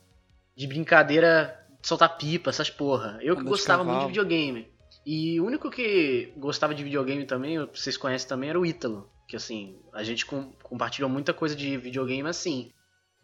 [0.57, 3.19] de brincadeira, de soltar pipa, essas porra.
[3.23, 4.73] Eu que gostava muito de videogame.
[5.07, 9.11] E o único que gostava de videogame também, vocês conhecem também, era o Ítalo.
[9.27, 12.73] Que assim, a gente com- compartilhou muita coisa de videogame assim.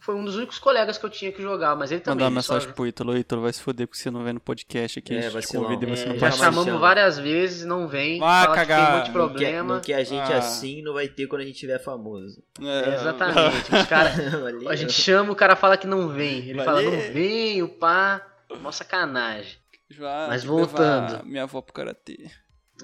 [0.00, 2.24] Foi um dos únicos colegas que eu tinha que jogar, mas ele também.
[2.24, 3.16] Mandar uma ele só- mensagem pro Ítalo.
[3.18, 5.12] Ítalo vai se foder porque você não vem no podcast aqui.
[5.14, 6.28] É, a gente te convida e você É, não já vai participa.
[6.28, 6.78] mais chamamos chama.
[6.78, 8.20] várias vezes, não vem.
[8.20, 8.86] Vai fala cagar.
[8.86, 9.80] que tem quer, problema.
[9.80, 10.38] quer a gente Ah.
[10.38, 12.42] assim, não vai ter quando a gente tiver famoso.
[12.62, 13.74] É, exatamente.
[13.74, 14.10] Os cara,
[14.70, 16.48] a gente chama, o cara fala que não vem.
[16.48, 16.92] Ele fala, Valeu.
[16.92, 18.24] não vem, o pá.
[18.62, 19.56] Mó sacanagem.
[19.90, 21.24] Já Mas que voltando.
[21.26, 22.30] Minha avó pro karatê.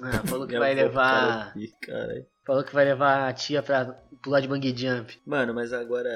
[0.01, 1.53] Ah, falou que vai levar.
[1.81, 2.25] caralho.
[2.45, 3.85] Falou que vai levar a tia pra
[4.21, 5.17] pular de bungee jump.
[5.25, 6.09] Mano, mas agora.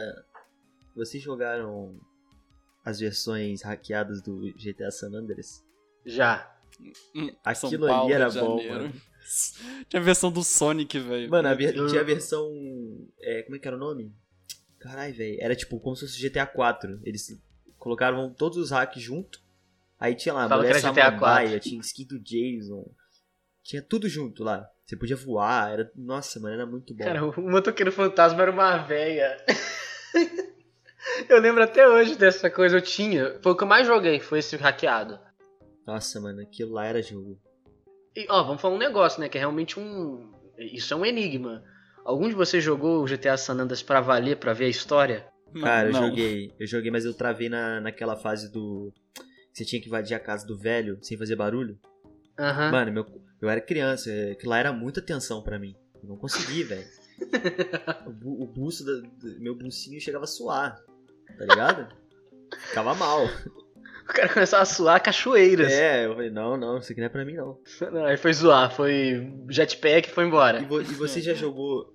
[0.95, 1.99] Vocês jogaram
[2.84, 5.63] as versões hackeadas do GTA San Andreas?
[6.06, 6.56] Já.
[7.15, 8.73] Hum, Aquilo São Paulo, ali era bom, Janeiro.
[8.84, 8.93] mano.
[9.89, 11.30] Tinha a versão do Sonic, velho.
[11.30, 12.49] Mano, a ver- tinha a versão.
[13.19, 14.12] é, como é que era o nome?
[14.80, 15.38] Caralho, velho.
[15.39, 16.99] Era tipo como se fosse GTA 4.
[17.04, 17.39] Eles
[17.78, 19.39] colocaram todos os hacks junto.
[19.99, 21.60] Aí tinha lá, Fala mulher samambaia, 4.
[21.69, 22.89] tinha skin do Jason.
[23.62, 24.67] Tinha tudo junto lá.
[24.86, 25.91] Você podia voar, era.
[25.95, 27.04] Nossa, mano, era muito bom.
[27.04, 29.38] Cara, o motoqueiro fantasma era uma véia.
[31.30, 32.78] eu lembro até hoje dessa coisa.
[32.78, 33.40] Eu tinha.
[33.42, 35.20] Foi o que eu mais joguei, foi esse hackeado.
[35.86, 37.40] Nossa, mano, aquilo lá era jogo.
[38.16, 39.30] E, ó, vamos falar um negócio, né?
[39.30, 40.32] Que é realmente um.
[40.58, 41.64] Isso é um enigma.
[42.04, 45.28] Algum de vocês jogou o GTA San Andreas pra valer, pra ver a história?
[45.54, 46.08] Não, Cara, eu não.
[46.10, 46.52] joguei.
[46.60, 48.92] Eu joguei, mas eu travei na, naquela fase do.
[49.16, 51.78] que Você tinha que invadir a casa do velho sem fazer barulho.
[52.38, 52.72] Aham.
[52.72, 53.06] Mano, meu,
[53.42, 55.76] eu era criança, é, aquilo lá era muita tensão pra mim.
[56.02, 56.86] Eu não consegui, velho.
[58.24, 60.80] O, o buço, da, do- meu bucinho chegava a suar,
[61.38, 61.88] tá ligado?
[62.68, 63.26] Ficava mal.
[63.26, 65.72] O cara começava a suar cachoeiras.
[65.72, 67.60] É, eu falei, não, não, isso aqui não é pra mim, não.
[67.92, 70.62] Não, aí foi zoar, foi jetpack e foi E, embora.
[70.63, 71.94] vo- e você já jogou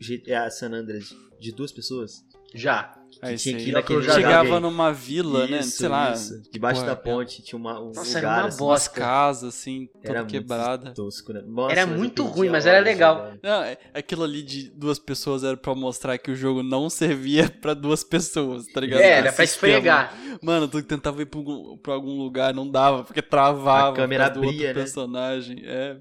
[0.00, 2.12] GTA San Andreas de duas pessoas?
[2.54, 2.94] Já.
[3.20, 4.60] Tinha que ir É o que eu naquele já Chegava joguei.
[4.60, 5.58] numa vila, né?
[5.60, 6.12] Isso, Sei lá.
[6.12, 6.40] isso.
[6.52, 9.00] Debaixo porra, da ponte tinha uma, um Nossa, era lugar uma assim, bosta.
[9.00, 10.92] casas, assim, toda Era muito quebrada.
[10.94, 11.42] tosco, né?
[11.46, 13.32] Nossa, Era muito ruim, mas era legal.
[13.42, 17.48] Não, é- aquilo ali de duas pessoas era pra mostrar que o jogo não servia
[17.60, 19.00] pra duas pessoas, tá ligado?
[19.00, 20.14] É, era pra esfregar.
[20.40, 24.26] Mano, tu tentava ir pra algum, pra algum lugar, não dava, porque travava A câmera
[24.26, 24.74] causa do abria, outro né?
[24.74, 25.62] personagem.
[25.64, 25.96] É,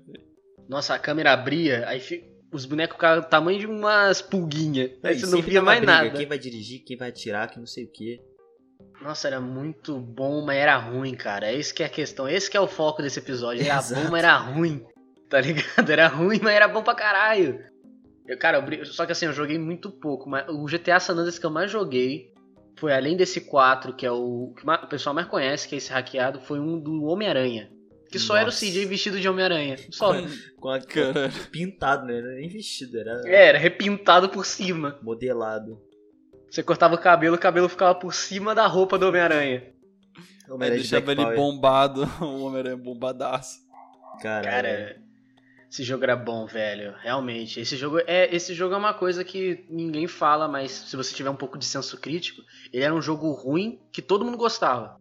[0.70, 4.92] Nossa, a câmera abria, aí fi- os bonecos ficavam do tamanho de umas pulguinhas.
[5.04, 6.10] Aí você não via mais briga, nada.
[6.12, 8.22] Quem vai dirigir, quem vai atirar, quem não sei o que.
[9.02, 11.52] Nossa, era muito bom, mas era ruim, cara.
[11.52, 12.28] Esse que é a questão.
[12.28, 13.64] Esse que é o foco desse episódio.
[13.64, 14.02] Era Exato.
[14.02, 14.86] bom, mas era ruim.
[15.30, 15.90] Tá ligado?
[15.90, 17.64] Era ruim, mas era bom pra caralho.
[18.26, 20.30] Eu, cara, eu só que assim, eu joguei muito pouco.
[20.30, 22.34] Mas o GTA San Andreas que eu mais joguei
[22.78, 25.92] foi além desse 4, que é o que o pessoal mais conhece, que é esse
[25.92, 27.70] hackeado, foi um do Homem-Aranha.
[28.12, 28.66] Que só era o Nossa.
[28.66, 29.78] CJ vestido de Homem-Aranha.
[29.92, 30.14] Só.
[30.60, 31.30] Com a Cara.
[31.52, 32.18] pintado, né?
[32.18, 34.98] Era nem vestido, era É, era repintado por cima.
[35.02, 35.82] modelado.
[36.50, 39.74] Você cortava o cabelo, o cabelo ficava por cima da roupa do Homem-Aranha.
[40.48, 43.60] de deixava ele bombado, o Homem-Aranha bombadaço.
[44.22, 44.50] Caralho.
[44.50, 45.02] Cara,
[45.70, 46.96] esse jogo era bom, velho.
[47.02, 47.60] Realmente.
[47.60, 51.30] Esse jogo é, esse jogo é uma coisa que ninguém fala, mas se você tiver
[51.30, 52.42] um pouco de senso crítico,
[52.72, 55.00] ele era um jogo ruim que todo mundo gostava.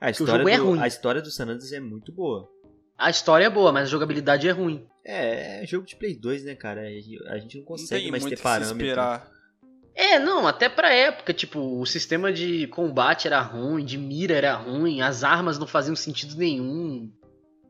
[0.00, 0.80] A, o história jogo é do, ruim.
[0.80, 2.48] a história do San Andreas é muito boa.
[2.96, 4.86] A história é boa, mas a jogabilidade é ruim.
[5.04, 6.82] É, é jogo de Play 2, né, cara?
[6.82, 8.76] A gente não Não consegue tem mais muito ter o parâmetro.
[8.86, 9.30] esperar.
[9.94, 14.54] É, não, até pra época, tipo, o sistema de combate era ruim, de mira era
[14.54, 17.10] ruim, as armas não faziam sentido nenhum.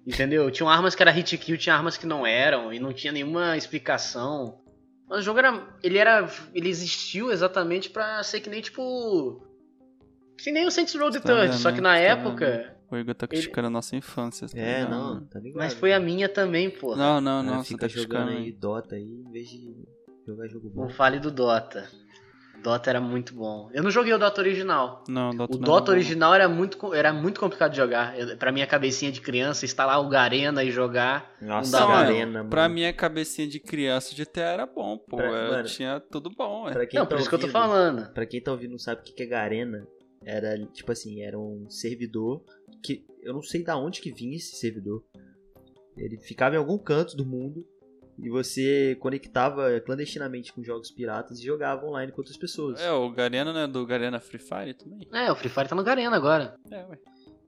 [0.06, 0.50] Entendeu?
[0.50, 3.56] Tinham armas que era hit kill, tinha armas que não eram, e não tinha nenhuma
[3.56, 4.60] explicação.
[5.08, 5.66] Mas o jogo era.
[5.82, 6.28] Ele era.
[6.54, 9.42] Ele existiu exatamente pra ser que nem, tipo.
[10.42, 11.83] Que nem o Saints Row the Tá vendo, só que né?
[11.83, 12.74] na Tá época.
[12.90, 14.48] O Igor tá criticando a nossa infância.
[14.48, 14.90] tá É, ligado?
[14.90, 15.59] não, tá ligado?
[15.59, 16.96] Mas foi a minha também, pô.
[16.96, 19.74] Não, não, não, você fica tá jogando criticando aí Dota aí, em vez de
[20.27, 20.83] jogar jogo bom.
[20.83, 21.87] Não fale do Dota.
[22.62, 23.68] Dota era muito bom.
[23.72, 25.05] Eu não joguei o Dota original.
[25.09, 25.92] Não, Dota O não Dota era bom.
[25.92, 28.18] original era muito, era muito complicado de jogar.
[28.18, 31.31] Eu- Pra minha cabecinha de criança, instalar o Garena e jogar.
[31.40, 31.88] Nossa, Não.
[31.88, 32.51] Garena, mano.
[32.51, 35.18] Pra minha cabecinha de criança, GTA era bom, pô.
[35.18, 36.72] Pra- mano, tinha tudo bom, é.
[36.72, 38.12] Pra quem não, tá por isso que eu tô ouvindo- falando.
[38.12, 39.87] Pra quem tá ouvindo não sabe o que que é Garena,
[40.24, 42.42] era tipo assim, era um servidor
[42.83, 45.04] que eu não sei da onde que vinha esse servidor.
[45.96, 47.66] Ele ficava em algum canto do mundo
[48.18, 52.81] e você conectava clandestinamente com jogos piratas e jogava online com outras pessoas.
[52.81, 53.66] É, o Garena, né?
[53.66, 55.09] Do Garena Free Fire também.
[55.12, 56.57] É, o Free Fire tá no Garena agora.
[56.70, 56.98] É, ué.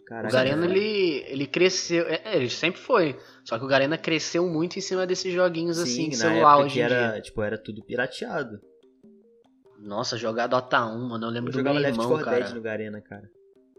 [0.06, 0.76] Caraca, o Garena, cara.
[0.76, 2.04] ele, ele cresceu.
[2.08, 3.16] É, é, ele sempre foi.
[3.44, 6.64] Só que o Garena cresceu muito em cima desses joguinhos assim, Sim, na celular época
[6.64, 7.22] hoje que em era, dia.
[7.22, 8.60] tipo, era tudo pirateado.
[9.80, 11.26] Nossa, jogar Dota 1, mano.
[11.26, 12.54] Eu lembro Eu do meu Left irmão, 4 Dead cara.
[12.54, 13.30] no Garena, cara.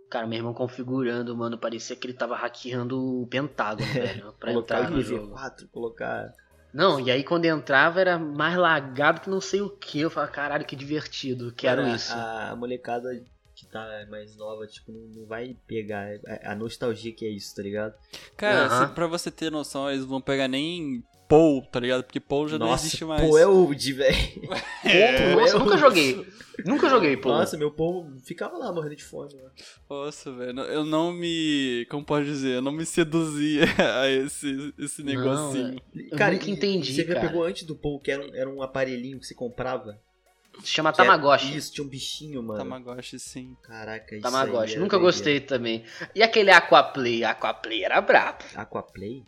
[0.09, 1.57] Cara, meu irmão configurando, mano.
[1.57, 4.33] Parecia que ele tava hackeando o Pentágono, velho.
[4.39, 5.31] Pra colocar entrar no nível jogo.
[5.33, 6.33] 4, colocar.
[6.73, 9.99] Não, e aí quando entrava era mais lagado que não sei o que.
[10.01, 11.53] Eu falava, caralho, que divertido.
[11.53, 12.13] Quero Cara, isso.
[12.13, 13.09] A, a molecada
[13.55, 16.07] que tá mais nova, tipo, não, não vai pegar
[16.43, 17.93] a, a nostalgia que é isso, tá ligado?
[18.35, 18.87] Cara, Aham.
[18.87, 22.03] se- pra você ter noção, eles vão pegar nem Paul, tá ligado?
[22.03, 23.21] Porque Paul já não Nossa, existe mais.
[23.27, 24.17] pô, é old, velho.
[24.41, 26.27] Pô, nossa, eu- nunca joguei.
[26.65, 27.29] Nunca joguei, pô.
[27.29, 29.33] Nossa, meu povo ficava lá morrendo de fome.
[29.35, 29.49] Né?
[29.89, 31.85] Nossa, velho, eu não me.
[31.89, 32.55] Como pode dizer?
[32.57, 33.63] Eu não me seduzia
[34.01, 35.81] a esse, esse Não, negocinho.
[35.95, 37.27] Eu cara, nunca e- entendi, Você já cara.
[37.27, 39.99] pegou antes do Paul, que era um, era um aparelhinho que você comprava?
[40.61, 41.55] Se chama Tamagotchi.
[41.55, 42.59] Isso, tinha um bichinho, mano.
[42.59, 43.55] Tamagotchi, sim.
[43.63, 44.73] Caraca, isso Tamagotchi.
[44.73, 45.83] era Nunca gostei também.
[46.13, 47.23] E aquele Aquaplay?
[47.23, 48.43] Aquaplay era brabo.
[48.53, 49.23] Aquaplay?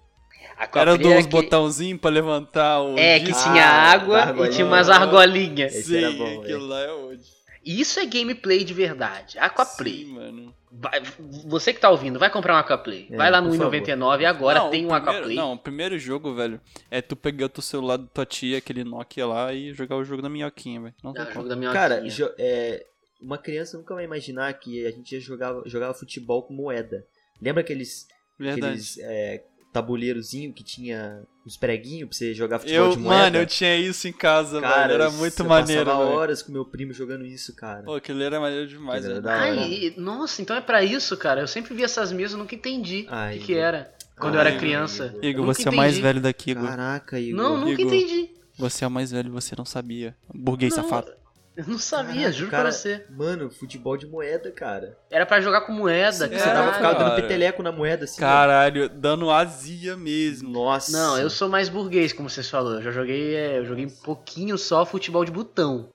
[0.76, 2.98] Era dos aquele- botãozinhos pra levantar o.
[2.98, 3.44] É, que disco.
[3.44, 4.52] tinha Ah, água e argolinha.
[4.56, 5.76] tinha umas argolinhas.
[5.76, 6.60] Esse Sim, era bom, aquilo velho.
[6.68, 7.24] lá é hoje.
[7.66, 9.40] Isso é gameplay de verdade.
[9.40, 10.00] Aquaplay.
[10.06, 10.54] Sim, mano.
[10.70, 11.02] Vai-
[11.46, 13.08] você que tá ouvindo, vai comprar um Aquaplay.
[13.12, 13.72] É, vai lá no por favor.
[13.72, 15.36] 1,99 agora Não, tem um primeiro- Aquaplay.
[15.38, 16.60] Não, o primeiro jogo, velho,
[16.92, 20.04] é tu pegar o teu celular da tua tia, aquele Nokia lá, e jogar o
[20.04, 20.96] jogo da minhoquinha, velho.
[21.04, 22.84] Não tem Ah, jogo da minha Cara, jo- é,
[23.22, 27.06] uma criança nunca vai imaginar que a gente jogava, jogava futebol com moeda.
[27.42, 28.66] Lembra aqueles, Verdade.
[28.66, 33.24] aqueles é, tabuleirozinho que tinha os preguinhos pra você jogar futebol Eu, de moeda?
[33.24, 34.94] mano, eu tinha isso em casa, Cara, velho.
[34.94, 36.18] Era eu- muito eu maneiro, passava velho.
[36.18, 37.84] horas com meu primo jogando isso, cara.
[37.84, 39.24] Pô, aquele era maneiro demais, Era velho.
[39.26, 39.44] da hora.
[39.62, 41.42] Ai, nossa, então é pra isso, cara.
[41.42, 43.92] Eu sempre vi essas mesas, nunca entendi o que, que era.
[44.18, 45.14] Quando eu Ai, era criança.
[45.22, 45.42] Igor.
[45.42, 46.04] Eu você é o mais entendi.
[46.08, 46.68] velho daqui, Igor.
[46.68, 47.36] Caraca, Igor.
[47.44, 47.94] Não, nunca Igor.
[47.94, 48.30] entendi.
[48.58, 50.16] Você é o mais velho, você não sabia.
[50.34, 51.12] Burguês Não, safado.
[51.56, 53.06] Eu não sabia, Caraca, juro cara, pra você.
[53.12, 54.98] Mano, futebol de moeda, cara.
[55.12, 56.28] Era pra jogar com moeda.
[56.28, 58.20] Você É, tava ficava dando peteleco na moeda assim.
[58.20, 60.50] Caralho, dando azia mesmo.
[60.50, 60.92] Nossa.
[60.92, 62.78] Não, eu sou mais burguês, como vocês falaram.
[62.78, 65.90] Eu já joguei, é, eu joguei um pouquinho só futebol de botão.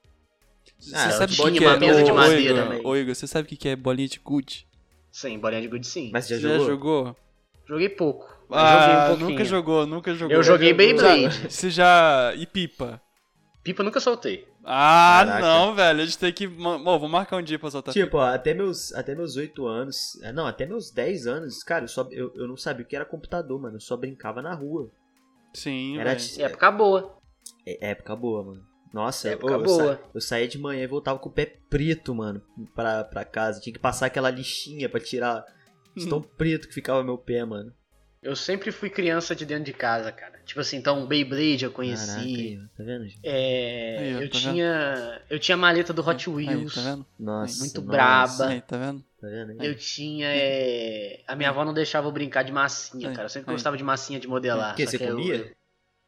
[0.79, 1.77] Você Ah, sabe o tinha que, é?
[1.77, 2.81] mesa de Ô, madeira Igor, também.
[2.85, 4.65] Ô, Igor, você sabe o que, é bolinha de gude?
[5.11, 6.09] Sim, bolinha de gude sim.
[6.13, 6.67] Mas você já Você jogou?
[6.67, 7.15] jogou?
[7.67, 8.33] Joguei pouco.
[8.49, 10.33] Ah, joguei um nunca jogou, nunca jogou.
[10.37, 10.73] Eu joguei.
[10.73, 11.49] Beyblade.
[11.49, 12.31] Você já...
[12.35, 13.01] E pipa?
[13.61, 14.47] Pipa eu nunca soltei.
[14.71, 15.41] Ah, Caraca.
[15.41, 16.01] não, velho.
[16.01, 16.45] A gente tem que...
[16.47, 20.21] Bom, vou marcar um dia pra soltar Tipo, ó, até meus, até meus 8 anos,
[20.21, 22.95] é, não, até meus 10 anos, cara, eu, só, eu, eu não sabia o que
[22.95, 24.91] era computador, mano, eu só brincava na rua.
[25.55, 27.17] Sim, Era Época boa.
[27.65, 28.63] é, época boa, mano.
[28.93, 29.95] Nossa, Época eu, boa.
[29.97, 32.41] sa- eu saía de manhã e voltava com o pé preto, mano,
[32.75, 33.59] pra, pra casa.
[33.59, 35.43] Tinha que passar aquela lixinha pra tirar
[35.97, 37.73] de tão preto que ficava meu pé, mano.
[38.21, 40.39] Eu sempre fui criança de dentro de casa, cara.
[40.45, 42.05] Tipo assim, então Beyblade eu conheci.
[42.07, 43.03] Caraca, aí, tá vendo?
[43.07, 43.19] gente?
[43.23, 46.75] É, Aí, eu tá tinha, eu tinha a maleta do Hot Aí, Wheels.
[46.75, 47.05] tá vendo?
[47.17, 48.47] Nossa, muito nossa, braba.
[48.49, 48.99] Aí, tá vendo?
[49.21, 49.51] Tá vendo?
[49.51, 49.57] aí?
[49.67, 53.27] Eu tinha, é, a minha avó não deixava eu brincar de massinha, Aí, cara.
[53.27, 53.55] Eu sempre aí.
[53.55, 54.75] gostava de massinha de modelar.
[54.75, 55.35] Que, só você que eu- comia?
[55.35, 55.51] eu-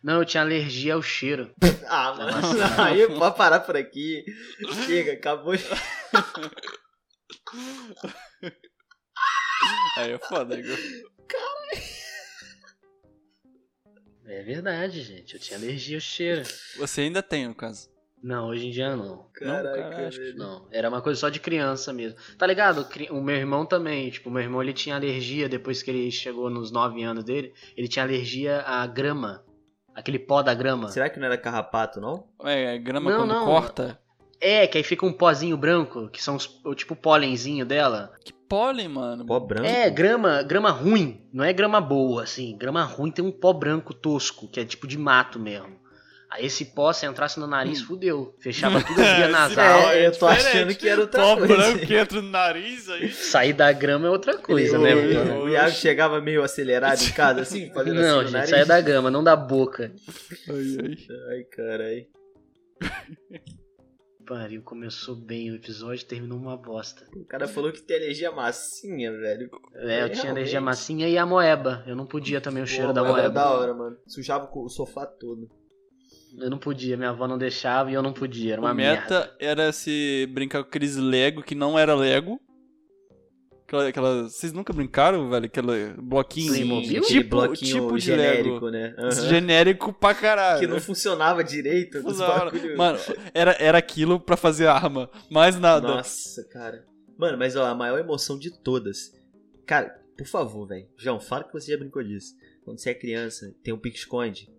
[0.04, 1.54] Não, eu tinha alergia ao cheiro.
[1.94, 2.32] Ah, mano,
[2.88, 4.24] aí pode parar por aqui.
[4.86, 5.54] Chega, acabou.
[9.98, 10.78] Aí é foda, Igor.
[14.26, 15.34] É verdade, gente.
[15.34, 16.44] Eu tinha alergia ao cheiro.
[16.78, 17.90] Você ainda tem, no caso.
[18.24, 19.26] Não, hoje em dia não.
[19.34, 20.34] Caraca, cara, acho que.
[20.34, 22.18] Não, era uma coisa só de criança mesmo.
[22.38, 22.88] Tá ligado?
[23.10, 24.12] O meu irmão também.
[24.12, 27.52] Tipo, o meu irmão ele tinha alergia depois que ele chegou nos 9 anos dele.
[27.76, 29.44] Ele tinha alergia à grama.
[29.96, 30.88] Aquele pó da grama.
[30.90, 32.28] Será que não era carrapato, não?
[32.44, 33.46] É, grama Não, quando não.
[33.46, 34.00] corta.
[34.40, 38.14] É, que aí fica um pozinho branco, que são os, o tipo pólenzinho dela.
[38.24, 39.26] Que pólen, mano.
[39.26, 39.66] Pó branco?
[39.66, 41.22] É, grama, grama ruim.
[41.34, 42.58] Não é grama boa, assim.
[42.58, 45.80] Grama ruim tem um pó branco tosco, que é tipo de mato mesmo.
[46.30, 47.86] Aí esse pó, se entrasse no nariz, Hum.
[47.88, 48.36] fudeu.
[48.40, 49.82] Fechava tudo as vias Esse nasal.
[49.82, 50.48] pó É, eu tô diferente.
[50.58, 51.56] achando que era outra Pó coisa.
[51.58, 53.12] branco que entra no nariz aí.
[53.12, 54.96] Sair da grama é outra coisa, o, né?
[54.96, 55.44] Oi, mano?
[55.44, 58.50] o Iago chegava meio acelerado em casa, assim, fazendo assim Não, no gente, nariz.
[58.50, 59.92] saia da grama, não da boca.
[60.50, 60.98] Ai, ai.
[61.32, 62.08] Ai, carai.
[64.32, 67.06] Pariu, começou bem o episódio, terminou uma bosta.
[67.14, 69.50] O cara falou que tem alergia massinha, velho.
[69.76, 71.84] É, eu tinha alergia massinha e a moeba.
[71.86, 73.34] Eu não podia também o cheiro Pô, da mas era moeba.
[73.34, 73.98] da hora, mano.
[74.08, 75.50] Sujava o sofá todo.
[76.40, 79.20] Eu não podia, minha avó não deixava e eu não podia, era uma O meta
[79.20, 79.36] merda.
[79.38, 82.40] era se brincar com aqueles Lego que não era Lego.
[83.72, 85.46] Aquela, aquela- vocês nunca brincaram, velho?
[85.46, 86.52] Aquele bloquinho.
[86.52, 87.02] Playmobil?
[87.02, 88.70] Aquele Tipo, bloquinho tipo de genérico, Lego.
[88.70, 88.94] né?
[88.98, 89.12] Aham.
[89.12, 90.60] Genérico pra caralho.
[90.60, 92.04] Que não funcionava direito.
[92.04, 92.78] bagulho.
[92.78, 93.00] Mano,
[93.34, 95.10] era, era aquilo pra fazer arma.
[95.30, 95.88] Mais nada.
[95.88, 96.86] Nossa, cara.
[97.18, 99.14] Mano, mas ó, a maior emoção de todas.
[99.66, 100.88] Cara, por favor, velho.
[100.98, 102.34] João, fala que você já brincou disso.
[102.66, 104.50] Quando você é criança, tem um pique-esconde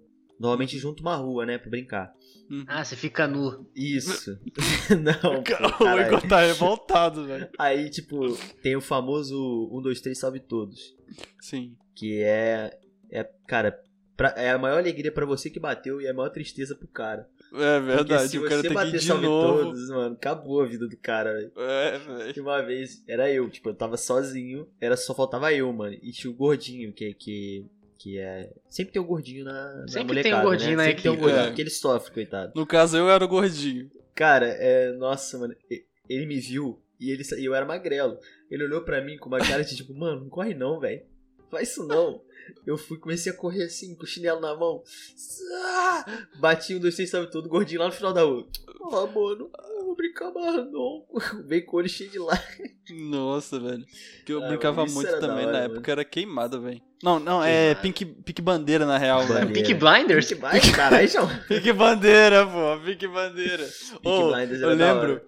[0.40, 2.12] Normalmente junto uma rua, né, pra brincar.
[2.53, 2.65] Uhum.
[2.69, 3.67] Ah, você fica nu.
[3.75, 4.38] Isso.
[5.03, 5.99] Não, pô, o.
[6.01, 7.49] Igor tá revoltado, velho.
[7.59, 10.95] Aí, tipo, tem o famoso 1, 2, 3, salve todos.
[11.41, 11.75] Sim.
[11.95, 12.79] Que é.
[13.11, 13.79] É, cara,
[14.17, 16.87] pra- é a maior alegria pra você que bateu e é a maior tristeza pro
[16.88, 17.27] cara.
[17.55, 19.65] É Porque verdade, se o cara você tem que ir bater de salve novo.
[19.65, 21.53] todos, mano, acabou a vida do cara, velho.
[21.57, 22.33] É, velho.
[22.37, 25.95] E uma vez, era eu, tipo, eu tava sozinho, era só faltava eu, mano.
[26.03, 27.67] E tinha o gordinho, que, que,
[28.03, 28.53] que é.
[28.69, 30.77] Sempre tem um gordinho na, na Sempre tem um molecada, gordinho né?
[30.77, 31.47] na Sempre tem um equipe, gordinho, é.
[31.49, 32.53] porque ele sofre, coitado.
[32.57, 33.91] No caso, eu era o gordinho.
[34.15, 34.93] Cara, é.
[34.93, 35.55] Nossa, mano,
[36.09, 38.19] ele me viu e ele, sa- eu era magrelo.
[38.51, 41.03] Ele olhou pra mim com uma cara de tipo, mano, não corre não, velho.
[41.51, 42.23] Faz isso não.
[42.67, 44.83] Eu fui, comecei a correr assim, com o chinelo na mão.
[45.65, 46.05] Ah!
[46.41, 48.49] Bati um, dois, três, sabe tudo, gordinho lá no final da rua.
[48.93, 49.51] Ah, mano, não vou
[50.03, 50.33] brincar
[51.67, 52.38] com o olho cheio de lá.
[52.91, 53.85] Nossa, velho.
[54.25, 55.73] Que eu Ah, brincava muito também hora, na mano.
[55.75, 56.81] época, era queimada, velho.
[57.03, 59.53] Não, não, é pink, pink bandeira na real, velho.
[59.53, 60.29] Peak Blinders?
[60.29, 61.29] Pink Blinders, caralho, João.
[61.49, 63.69] Pink bandeira, pô, pink bandeira.
[64.05, 65.21] Ô, Blinders eu lembro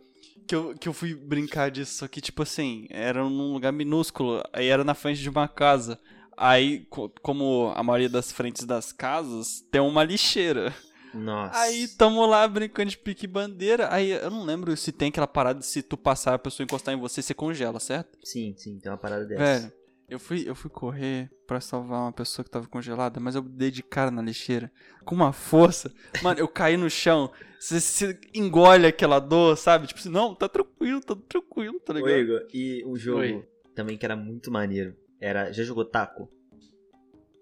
[0.47, 4.43] que eu, que eu fui brincar disso, só que, tipo assim, era num lugar minúsculo,
[4.53, 5.99] aí era na frente de uma casa.
[6.37, 10.73] Aí, co- como a maioria das frentes das casas, tem uma lixeira.
[11.15, 11.59] Nossa.
[11.59, 13.93] Aí tamo lá brincando de pique bandeira.
[13.93, 16.95] Aí eu não lembro se tem aquela parada de se tu passar a pessoa encostar
[16.95, 18.19] em você, você congela, certo?
[18.23, 19.43] Sim, sim, tem uma parada dessa.
[19.43, 19.73] Velho,
[20.09, 23.71] eu fui, eu fui correr pra salvar uma pessoa que tava congelada, mas eu dei
[23.71, 24.71] de cara na lixeira.
[25.05, 25.93] Com uma força.
[26.23, 27.31] Mano, eu caí no chão.
[27.59, 29.87] Você, você engole aquela dor, sabe?
[29.87, 32.17] Tipo assim, não, tá tranquilo, tá tranquilo, tá Ô, ligado?
[32.17, 33.45] Igor, e um jogo Oi.
[33.75, 34.95] também que era muito maneiro.
[35.21, 35.51] Era.
[35.53, 36.29] Já jogou taco?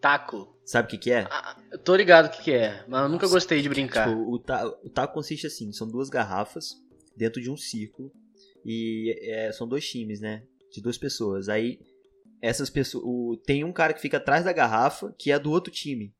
[0.03, 0.53] Taco.
[0.67, 1.27] Sabe o que, que é?
[1.31, 4.09] Ah, eu tô ligado o que, que é, mas eu nunca Nossa, gostei de brincar.
[4.09, 6.75] Tipo, o, ta o taco consiste assim: são duas garrafas
[7.17, 8.13] dentro de um círculo.
[8.65, 10.43] E é, são dois times, né?
[10.73, 11.49] De duas pessoas.
[11.49, 11.79] Aí,
[12.41, 13.05] essas pessoas.
[13.07, 16.13] o- tem um cara que fica atrás da garrafa, que é do outro time.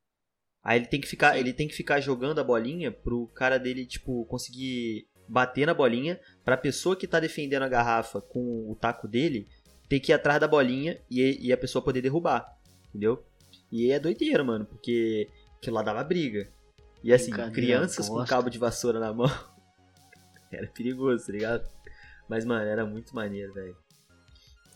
[0.65, 1.41] Aí ele tem que ficar, Sim.
[1.41, 6.21] ele tem que ficar jogando a bolinha pro cara dele, tipo, conseguir bater na bolinha.
[6.45, 9.49] Pra pessoa que tá defendendo a garrafa com o taco dele
[9.89, 12.47] ter que ir atrás da bolinha e, e a pessoa poder derrubar.
[12.89, 13.25] Entendeu?
[13.73, 16.49] E é doideira, mano, porque aquilo lá dava briga.
[17.03, 19.27] E assim, Brincadeira crianças com cabo de vassoura na mão.
[20.53, 21.69] era perigoso, tá ligado?
[22.29, 23.77] Mas, mano, era muito maneiro, velho.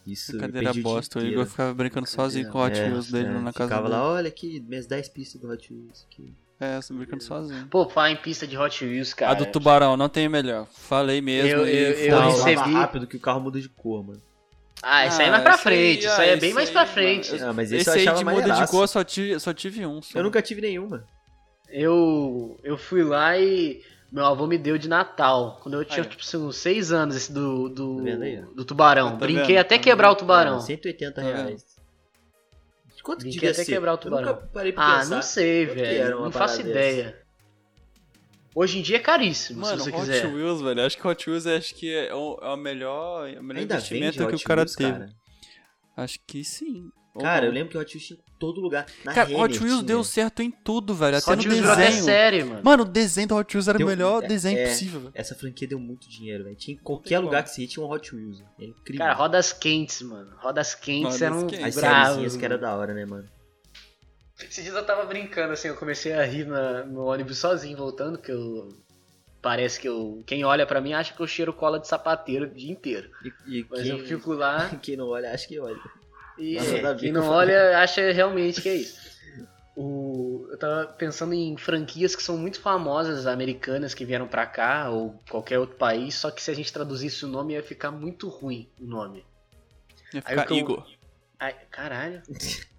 [0.06, 0.32] Isso.
[0.36, 1.22] eu dia bosta, o.
[1.32, 3.88] Igor ficava brincando sozinho com o Hot É, Wheels dele é, lá na casa Ficava
[3.88, 4.00] dele.
[4.00, 6.32] lá, olha aqui, minhas 10 pistas do Hot Wheels aqui.
[6.58, 7.66] É, você brincando sozinho.
[7.66, 9.32] Pô, falar em pista de Hot Wheels, cara.
[9.32, 10.66] a do tubarão, não tem melhor.
[10.72, 14.02] Falei mesmo Eu- e eu- eu Não, recebi- rápido que o carro muda de cor,
[14.06, 14.22] mano.
[14.82, 16.06] Ah, isso aí é Ah, mais pra esse aí- frente.
[16.06, 17.42] Isso aí ah, é bem mais aí, pra frente.
[17.42, 19.86] Ah, mas esse, Esse eu aí achava de muda de cor, só tive, só tive
[19.86, 20.00] um.
[20.02, 20.18] só.
[20.18, 21.04] Eu nunca tive nenhuma.
[21.68, 25.58] Eu, eu fui lá e meu avô me deu de Natal.
[25.62, 29.10] Quando eu tinha, tipo, assim, uns 6 anos, esse do, do, Tá do tubarão.
[29.12, 29.58] Tá Brinquei vendo?
[29.58, 30.16] até Tá quebrar vendo?
[30.16, 30.56] o tubarão.
[30.56, 31.34] Ah, 180 Tá vendo?
[31.46, 31.64] reais.
[33.02, 33.72] Quanto que Brinquei devia até ser?
[33.72, 34.28] quebrar o Eu tubarão.
[34.34, 35.14] nunca parei pra Ah, pensar.
[35.14, 36.20] não sei, que velho.
[36.20, 37.16] Não faço ideia.
[38.58, 40.26] Hoje em dia é caríssimo, Mano, se você Hot quiser.
[40.26, 40.80] Wheels, velho.
[40.86, 43.74] Acho que Hot Wheels acho que é o, é o melhor, é o melhor Ainda
[43.74, 44.92] investimento que Hot o cara Wheels, teve.
[44.92, 45.10] cara?
[45.94, 46.90] Acho que sim.
[47.20, 48.86] Cara, eu lembro que o Hot Wheels tinha em todo lugar.
[49.04, 49.82] Na Cara, Renner Hot Wheels tinha.
[49.86, 51.16] deu certo em tudo, velho.
[51.18, 52.04] Até Hot no Wheels virou até desenho.
[52.04, 52.60] série, mano.
[52.64, 54.68] Mano, o desenho do Hot Wheels era Deu- o melhor é- desenho é.
[54.68, 55.12] possível, velho.
[55.14, 56.56] Essa franquia deu muito dinheiro, velho.
[56.56, 58.42] Tinha em qualquer lugar que você ia, tinha um Hot Wheels.
[58.60, 58.98] É incrível.
[58.98, 60.30] Cara, rodas quentes, mano.
[60.38, 61.64] Rodas quentes Rodas eram quentes.
[61.66, 63.26] As sériezinhas que era da hora, né, mano?
[64.38, 68.18] Esses dias eu tava brincando, assim, eu comecei a rir na- no ônibus sozinho, voltando,
[68.18, 68.68] que eu...
[69.40, 70.22] Parece que eu...
[70.26, 73.10] Quem olha pra mim acha que eu cheiro cola de sapateiro o dia inteiro.
[73.46, 75.78] E, e Mas quem, eu fico lá quem não olha, acha que olha.
[76.36, 79.06] e Nossa, quem não olha acha realmente que é isso.
[79.76, 84.88] O, eu tava pensando em franquias que são muito famosas, americanas, que vieram pra cá,
[84.90, 88.28] ou qualquer outro país, só que se a gente traduzisse o nome ia ficar muito
[88.28, 89.24] ruim o nome.
[90.14, 90.86] Ia Aí ficar que eu- Igor.
[91.38, 92.22] Ai, caralho.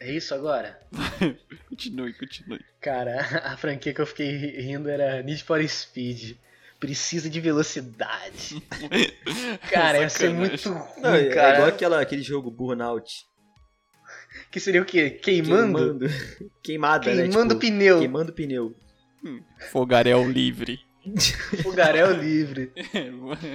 [0.00, 0.80] É isso agora?
[1.68, 2.60] Continue, continue.
[2.80, 6.36] Cara, a franquia que eu fiquei rindo era Need for Speed.
[6.78, 8.62] Precisa de velocidade.
[9.70, 11.54] Cara, ia ser muito ruim, Não, é cara.
[11.56, 13.26] igual aquela, aquele jogo Burnout.
[14.50, 15.10] Que seria o quê?
[15.10, 15.98] Queimando?
[16.62, 17.22] Queimada, né?
[17.24, 17.98] Queimando Tipo, pneu.
[17.98, 18.74] Queimando pneu.
[19.70, 20.80] Fogaréu livre.
[21.62, 22.72] Fogaréu livre.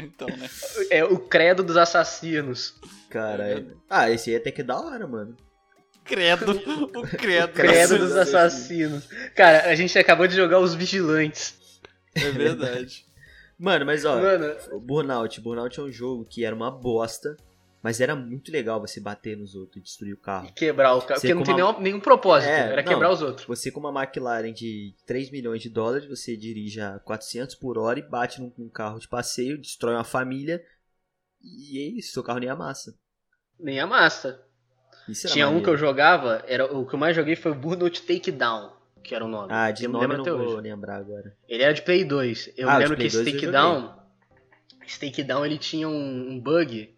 [0.03, 0.47] então, né?
[0.91, 2.79] É o credo dos assassinos.
[3.09, 5.35] Cara, é- ah, esse aí até que é da hora, mano.
[6.05, 6.51] Credo.
[6.51, 7.51] O credo.
[7.53, 9.07] Credo dos assassinos.
[9.35, 11.57] Cara, a gente acabou de jogar os vigilantes.
[12.13, 13.05] É verdade.
[13.57, 15.41] Mano, mas ó, Mano, o Burnout.
[15.41, 17.35] Burnout é um jogo que era uma bosta,
[17.81, 20.51] mas era muito legal você bater nos outros e destruir o carro.
[20.53, 21.19] quebrar o carro.
[21.19, 22.49] Você Porque não tem uma- nenhum, nenhum propósito.
[22.49, 22.89] É, era não.
[22.91, 23.47] quebrar os outros.
[23.47, 27.99] Você com uma McLaren de 3 milhões de dólares, você dirige a 400 por hora
[27.99, 30.61] e bate num, num carro de passeio, destrói uma família
[31.41, 32.93] e é isso, seu carro nem amassa.
[33.59, 33.83] Nem a
[35.13, 35.63] Tinha um maneiro.
[35.65, 38.71] que eu jogava, era, o que eu mais joguei foi o Burnout Takedown.
[39.03, 39.49] que era o nome.
[39.51, 40.61] Ah, de Eu nome lembro não vou hoje.
[40.61, 41.33] lembrar agora.
[41.47, 42.53] Ele era de Play 2.
[42.57, 43.31] Eu Ah, lembro que 2 eu esse.
[43.33, 43.93] Takedown.
[44.87, 46.93] Esse Takedown ele tinha um, um bug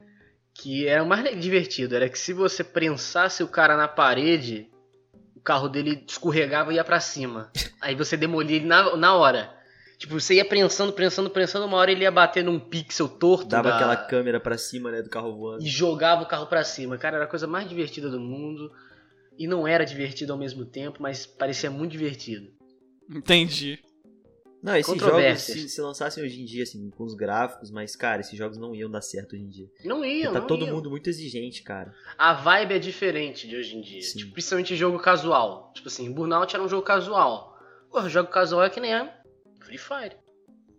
[0.54, 1.96] que era o mais divertido.
[1.96, 4.70] Era que se você prensasse o cara na parede,
[5.36, 7.52] o carro dele escorregava e ia pra cima.
[7.82, 9.54] Aí você demolia ele na, na hora.
[9.98, 13.70] Tipo, você ia prensando, prensando, prensando, uma hora ele ia bater num pixel torto Dava
[13.70, 15.64] da- aquela câmera pra cima, né, do carro voando.
[15.64, 16.98] e jogava o carro pra cima.
[16.98, 18.72] Cara, era a coisa mais divertida do mundo.
[19.40, 22.52] E não era divertido ao mesmo tempo, mas parecia muito divertido.
[23.10, 23.80] Entendi.
[24.64, 25.60] Não, esses jogos, Controvérsias.
[25.62, 28.74] se, se lançassem hoje em dia, assim, com os gráficos, mas, cara, esses jogos não
[28.74, 29.68] iam dar certo hoje em dia.
[29.86, 30.74] Não Porque ia, tá não todo ia.
[30.74, 31.94] mundo muito exigente, cara.
[32.18, 34.02] A vibe é diferente de hoje em dia.
[34.02, 34.18] Sim.
[34.18, 35.72] Tipo, principalmente jogo casual.
[35.76, 37.56] Tipo assim, Burnout era um jogo casual.
[37.92, 39.17] Porra, jogo casual é que nem é
[39.68, 40.16] Free Fire.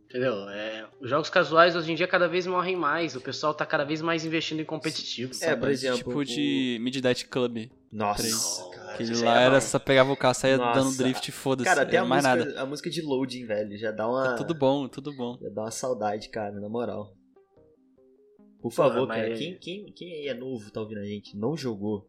[0.07, 0.49] Entendeu?
[0.49, 3.14] É, os jogos casuais hoje em dia cada vez morrem mais.
[3.14, 5.32] O pessoal tá cada vez mais investindo em competitivo.
[5.43, 7.68] É, por exemplo, Tipo o- de Midnight Club.
[7.93, 8.62] Nossa, Três.
[8.74, 8.95] cara.
[8.95, 10.80] Aquele isso lá é era só pegava o carro, saia Nossa.
[10.80, 11.68] dando drift e foda-se.
[11.68, 12.62] Cara, até é a mais música, nada.
[12.62, 15.36] a música de loading, velho, já dá uma, É tudo bom, tudo bom.
[15.43, 17.14] já dá uma saudade, cara, na moral.
[18.62, 21.55] Por favor, mas- cara, quem, quem, quem aí é novo, tá ouvindo a gente, não
[21.57, 22.09] jogou,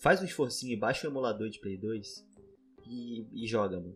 [0.00, 2.24] faz um esforcinho e baixa o emulador de Play 2
[2.86, 3.94] e, e joga, mano.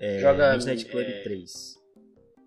[0.00, 1.76] É, Joga, Midnight Club é, 3.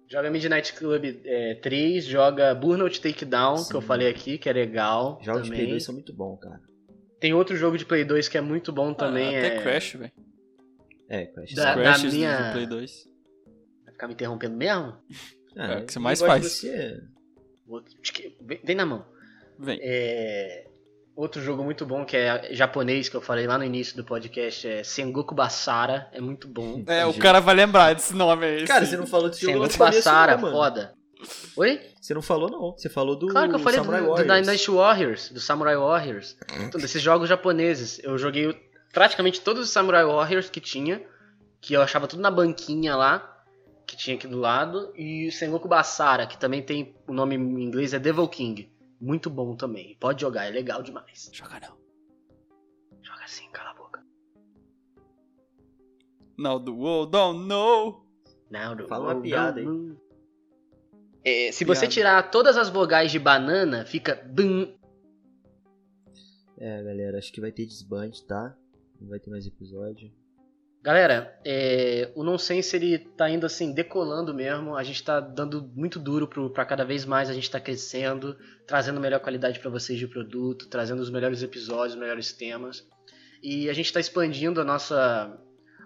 [0.07, 3.69] Joga Midnight Club é, 3, joga Burnout Takedown, Sim.
[3.69, 5.19] que eu falei aqui, que é legal.
[5.21, 5.59] Jogos de também.
[5.65, 6.59] Play 2 são muito bons, cara.
[7.19, 9.35] Tem outro jogo de Play 2 que é muito bom também.
[9.35, 9.61] Ah, até é...
[9.61, 10.11] Crash, velho.
[11.09, 11.53] É, Crash.
[11.53, 11.79] Da- sim.
[11.79, 13.09] Crashes minha- do Play 2.
[13.85, 14.97] Vai ficar me interrompendo mesmo?
[15.55, 16.45] Ah, é o que você mais de faz.
[16.51, 17.01] Você...
[18.41, 19.05] Vem vem na mão.
[19.59, 19.77] Vem.
[19.81, 20.68] É,
[21.19, 24.65] Outro jogo muito bom que é japonês, que eu falei lá no início do podcast,
[24.65, 26.07] é Sengoku Basara.
[26.13, 26.81] É muito bom.
[26.87, 28.65] É, o cara vai lembrar desse nome aí.
[28.65, 30.93] Cara, você não falou desse jogo no Sengoku Basara, foda.
[31.57, 31.81] Oi?
[31.99, 32.71] Você não falou, não.
[32.71, 34.45] Você falou do Claro que eu falei do, Samurai do Warriors.
[34.45, 36.37] Dynasty Warriors, do Samurai Warriors.
[36.61, 37.99] Então, desses jogos japoneses.
[38.01, 38.55] Eu joguei
[38.93, 41.01] praticamente todos os Samurai Warriors que tinha,
[41.59, 43.43] que eu achava tudo na banquinha lá,
[43.85, 47.61] que tinha aqui do lado, e o Sengoku Basara, que também tem o nome em
[47.61, 48.71] inglês é Devil King.
[48.99, 49.95] Muito bom também.
[49.99, 51.29] Pode jogar, é legal demais.
[51.31, 51.77] Joga não.
[53.01, 54.05] Joga assim, cala a boca.
[56.37, 58.05] Now the world don't know.
[58.49, 59.67] Não, não, Fala uma piada aí.
[61.23, 61.93] É, se você Piada.
[61.93, 64.73] tirar todas as vogais de banana, fica bum.
[66.57, 68.55] É, galera, acho que vai ter desband, tá?
[68.99, 70.11] Não vai ter mais episódio.
[70.81, 74.77] Galera, é, o Nonsense ele tá indo assim, decolando mesmo.
[74.77, 78.37] A gente tá dando muito duro pro, pra cada vez mais a gente tá crescendo,
[78.65, 82.87] trazendo melhor qualidade pra vocês de produto, trazendo os melhores episódios, os melhores temas.
[83.43, 85.37] E a gente tá expandindo a nossa,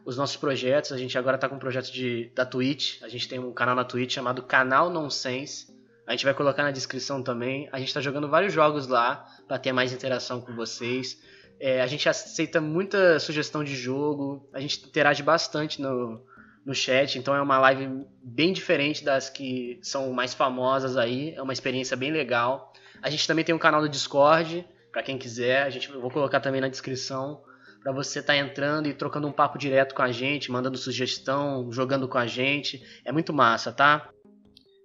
[0.05, 0.91] os nossos projetos.
[0.91, 3.01] A gente agora tá com um projeto de, da Twitch.
[3.01, 5.73] A gente tem um canal na Twitch chamado Canal Nonsense.
[6.05, 7.67] A gente vai colocar na descrição também.
[7.71, 11.19] A gente tá jogando vários jogos lá pra ter mais interação com vocês.
[11.65, 16.21] É, a gente aceita muita sugestão de jogo, a gente interage bastante no,
[16.65, 21.41] no chat, então é uma live bem diferente das que são mais famosas aí, é
[21.41, 22.73] uma experiência bem legal.
[23.01, 26.41] A gente também tem um canal do Discord, pra quem quiser, a gente vou colocar
[26.41, 27.41] também na descrição,
[27.81, 32.09] pra você estar entrando e trocando um papo direto com a gente, mandando sugestão, jogando
[32.09, 34.09] com a gente, é muito massa, tá?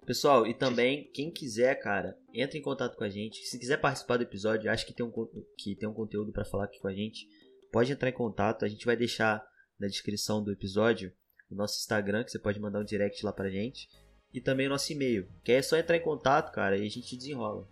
[0.09, 3.45] Pessoal, e também, quem quiser, cara, entra em contato com a gente.
[3.45, 5.11] Se quiser participar do episódio, acha que tem um,
[5.55, 7.27] que tem um conteúdo pra falar aqui com a gente,
[7.71, 8.65] pode entrar em contato.
[8.65, 9.45] A gente vai deixar
[9.79, 11.13] na descrição do episódio
[11.47, 13.87] o nosso Instagram, que você pode mandar um direct lá pra gente.
[14.33, 17.15] E também o nosso e-mail, que é só entrar em contato, cara, e a gente
[17.15, 17.69] desenrola.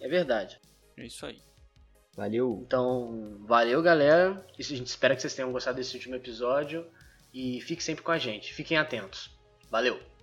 [0.00, 0.60] É verdade.
[0.96, 1.38] É isso aí.
[2.16, 2.64] Valeu!
[2.66, 4.44] Então, valeu, galera.
[4.58, 6.84] E a gente espera que vocês tenham gostado desse último episódio.
[7.32, 8.52] E fique sempre com a gente.
[8.52, 9.30] Fiquem atentos.
[9.70, 10.13] Valeu!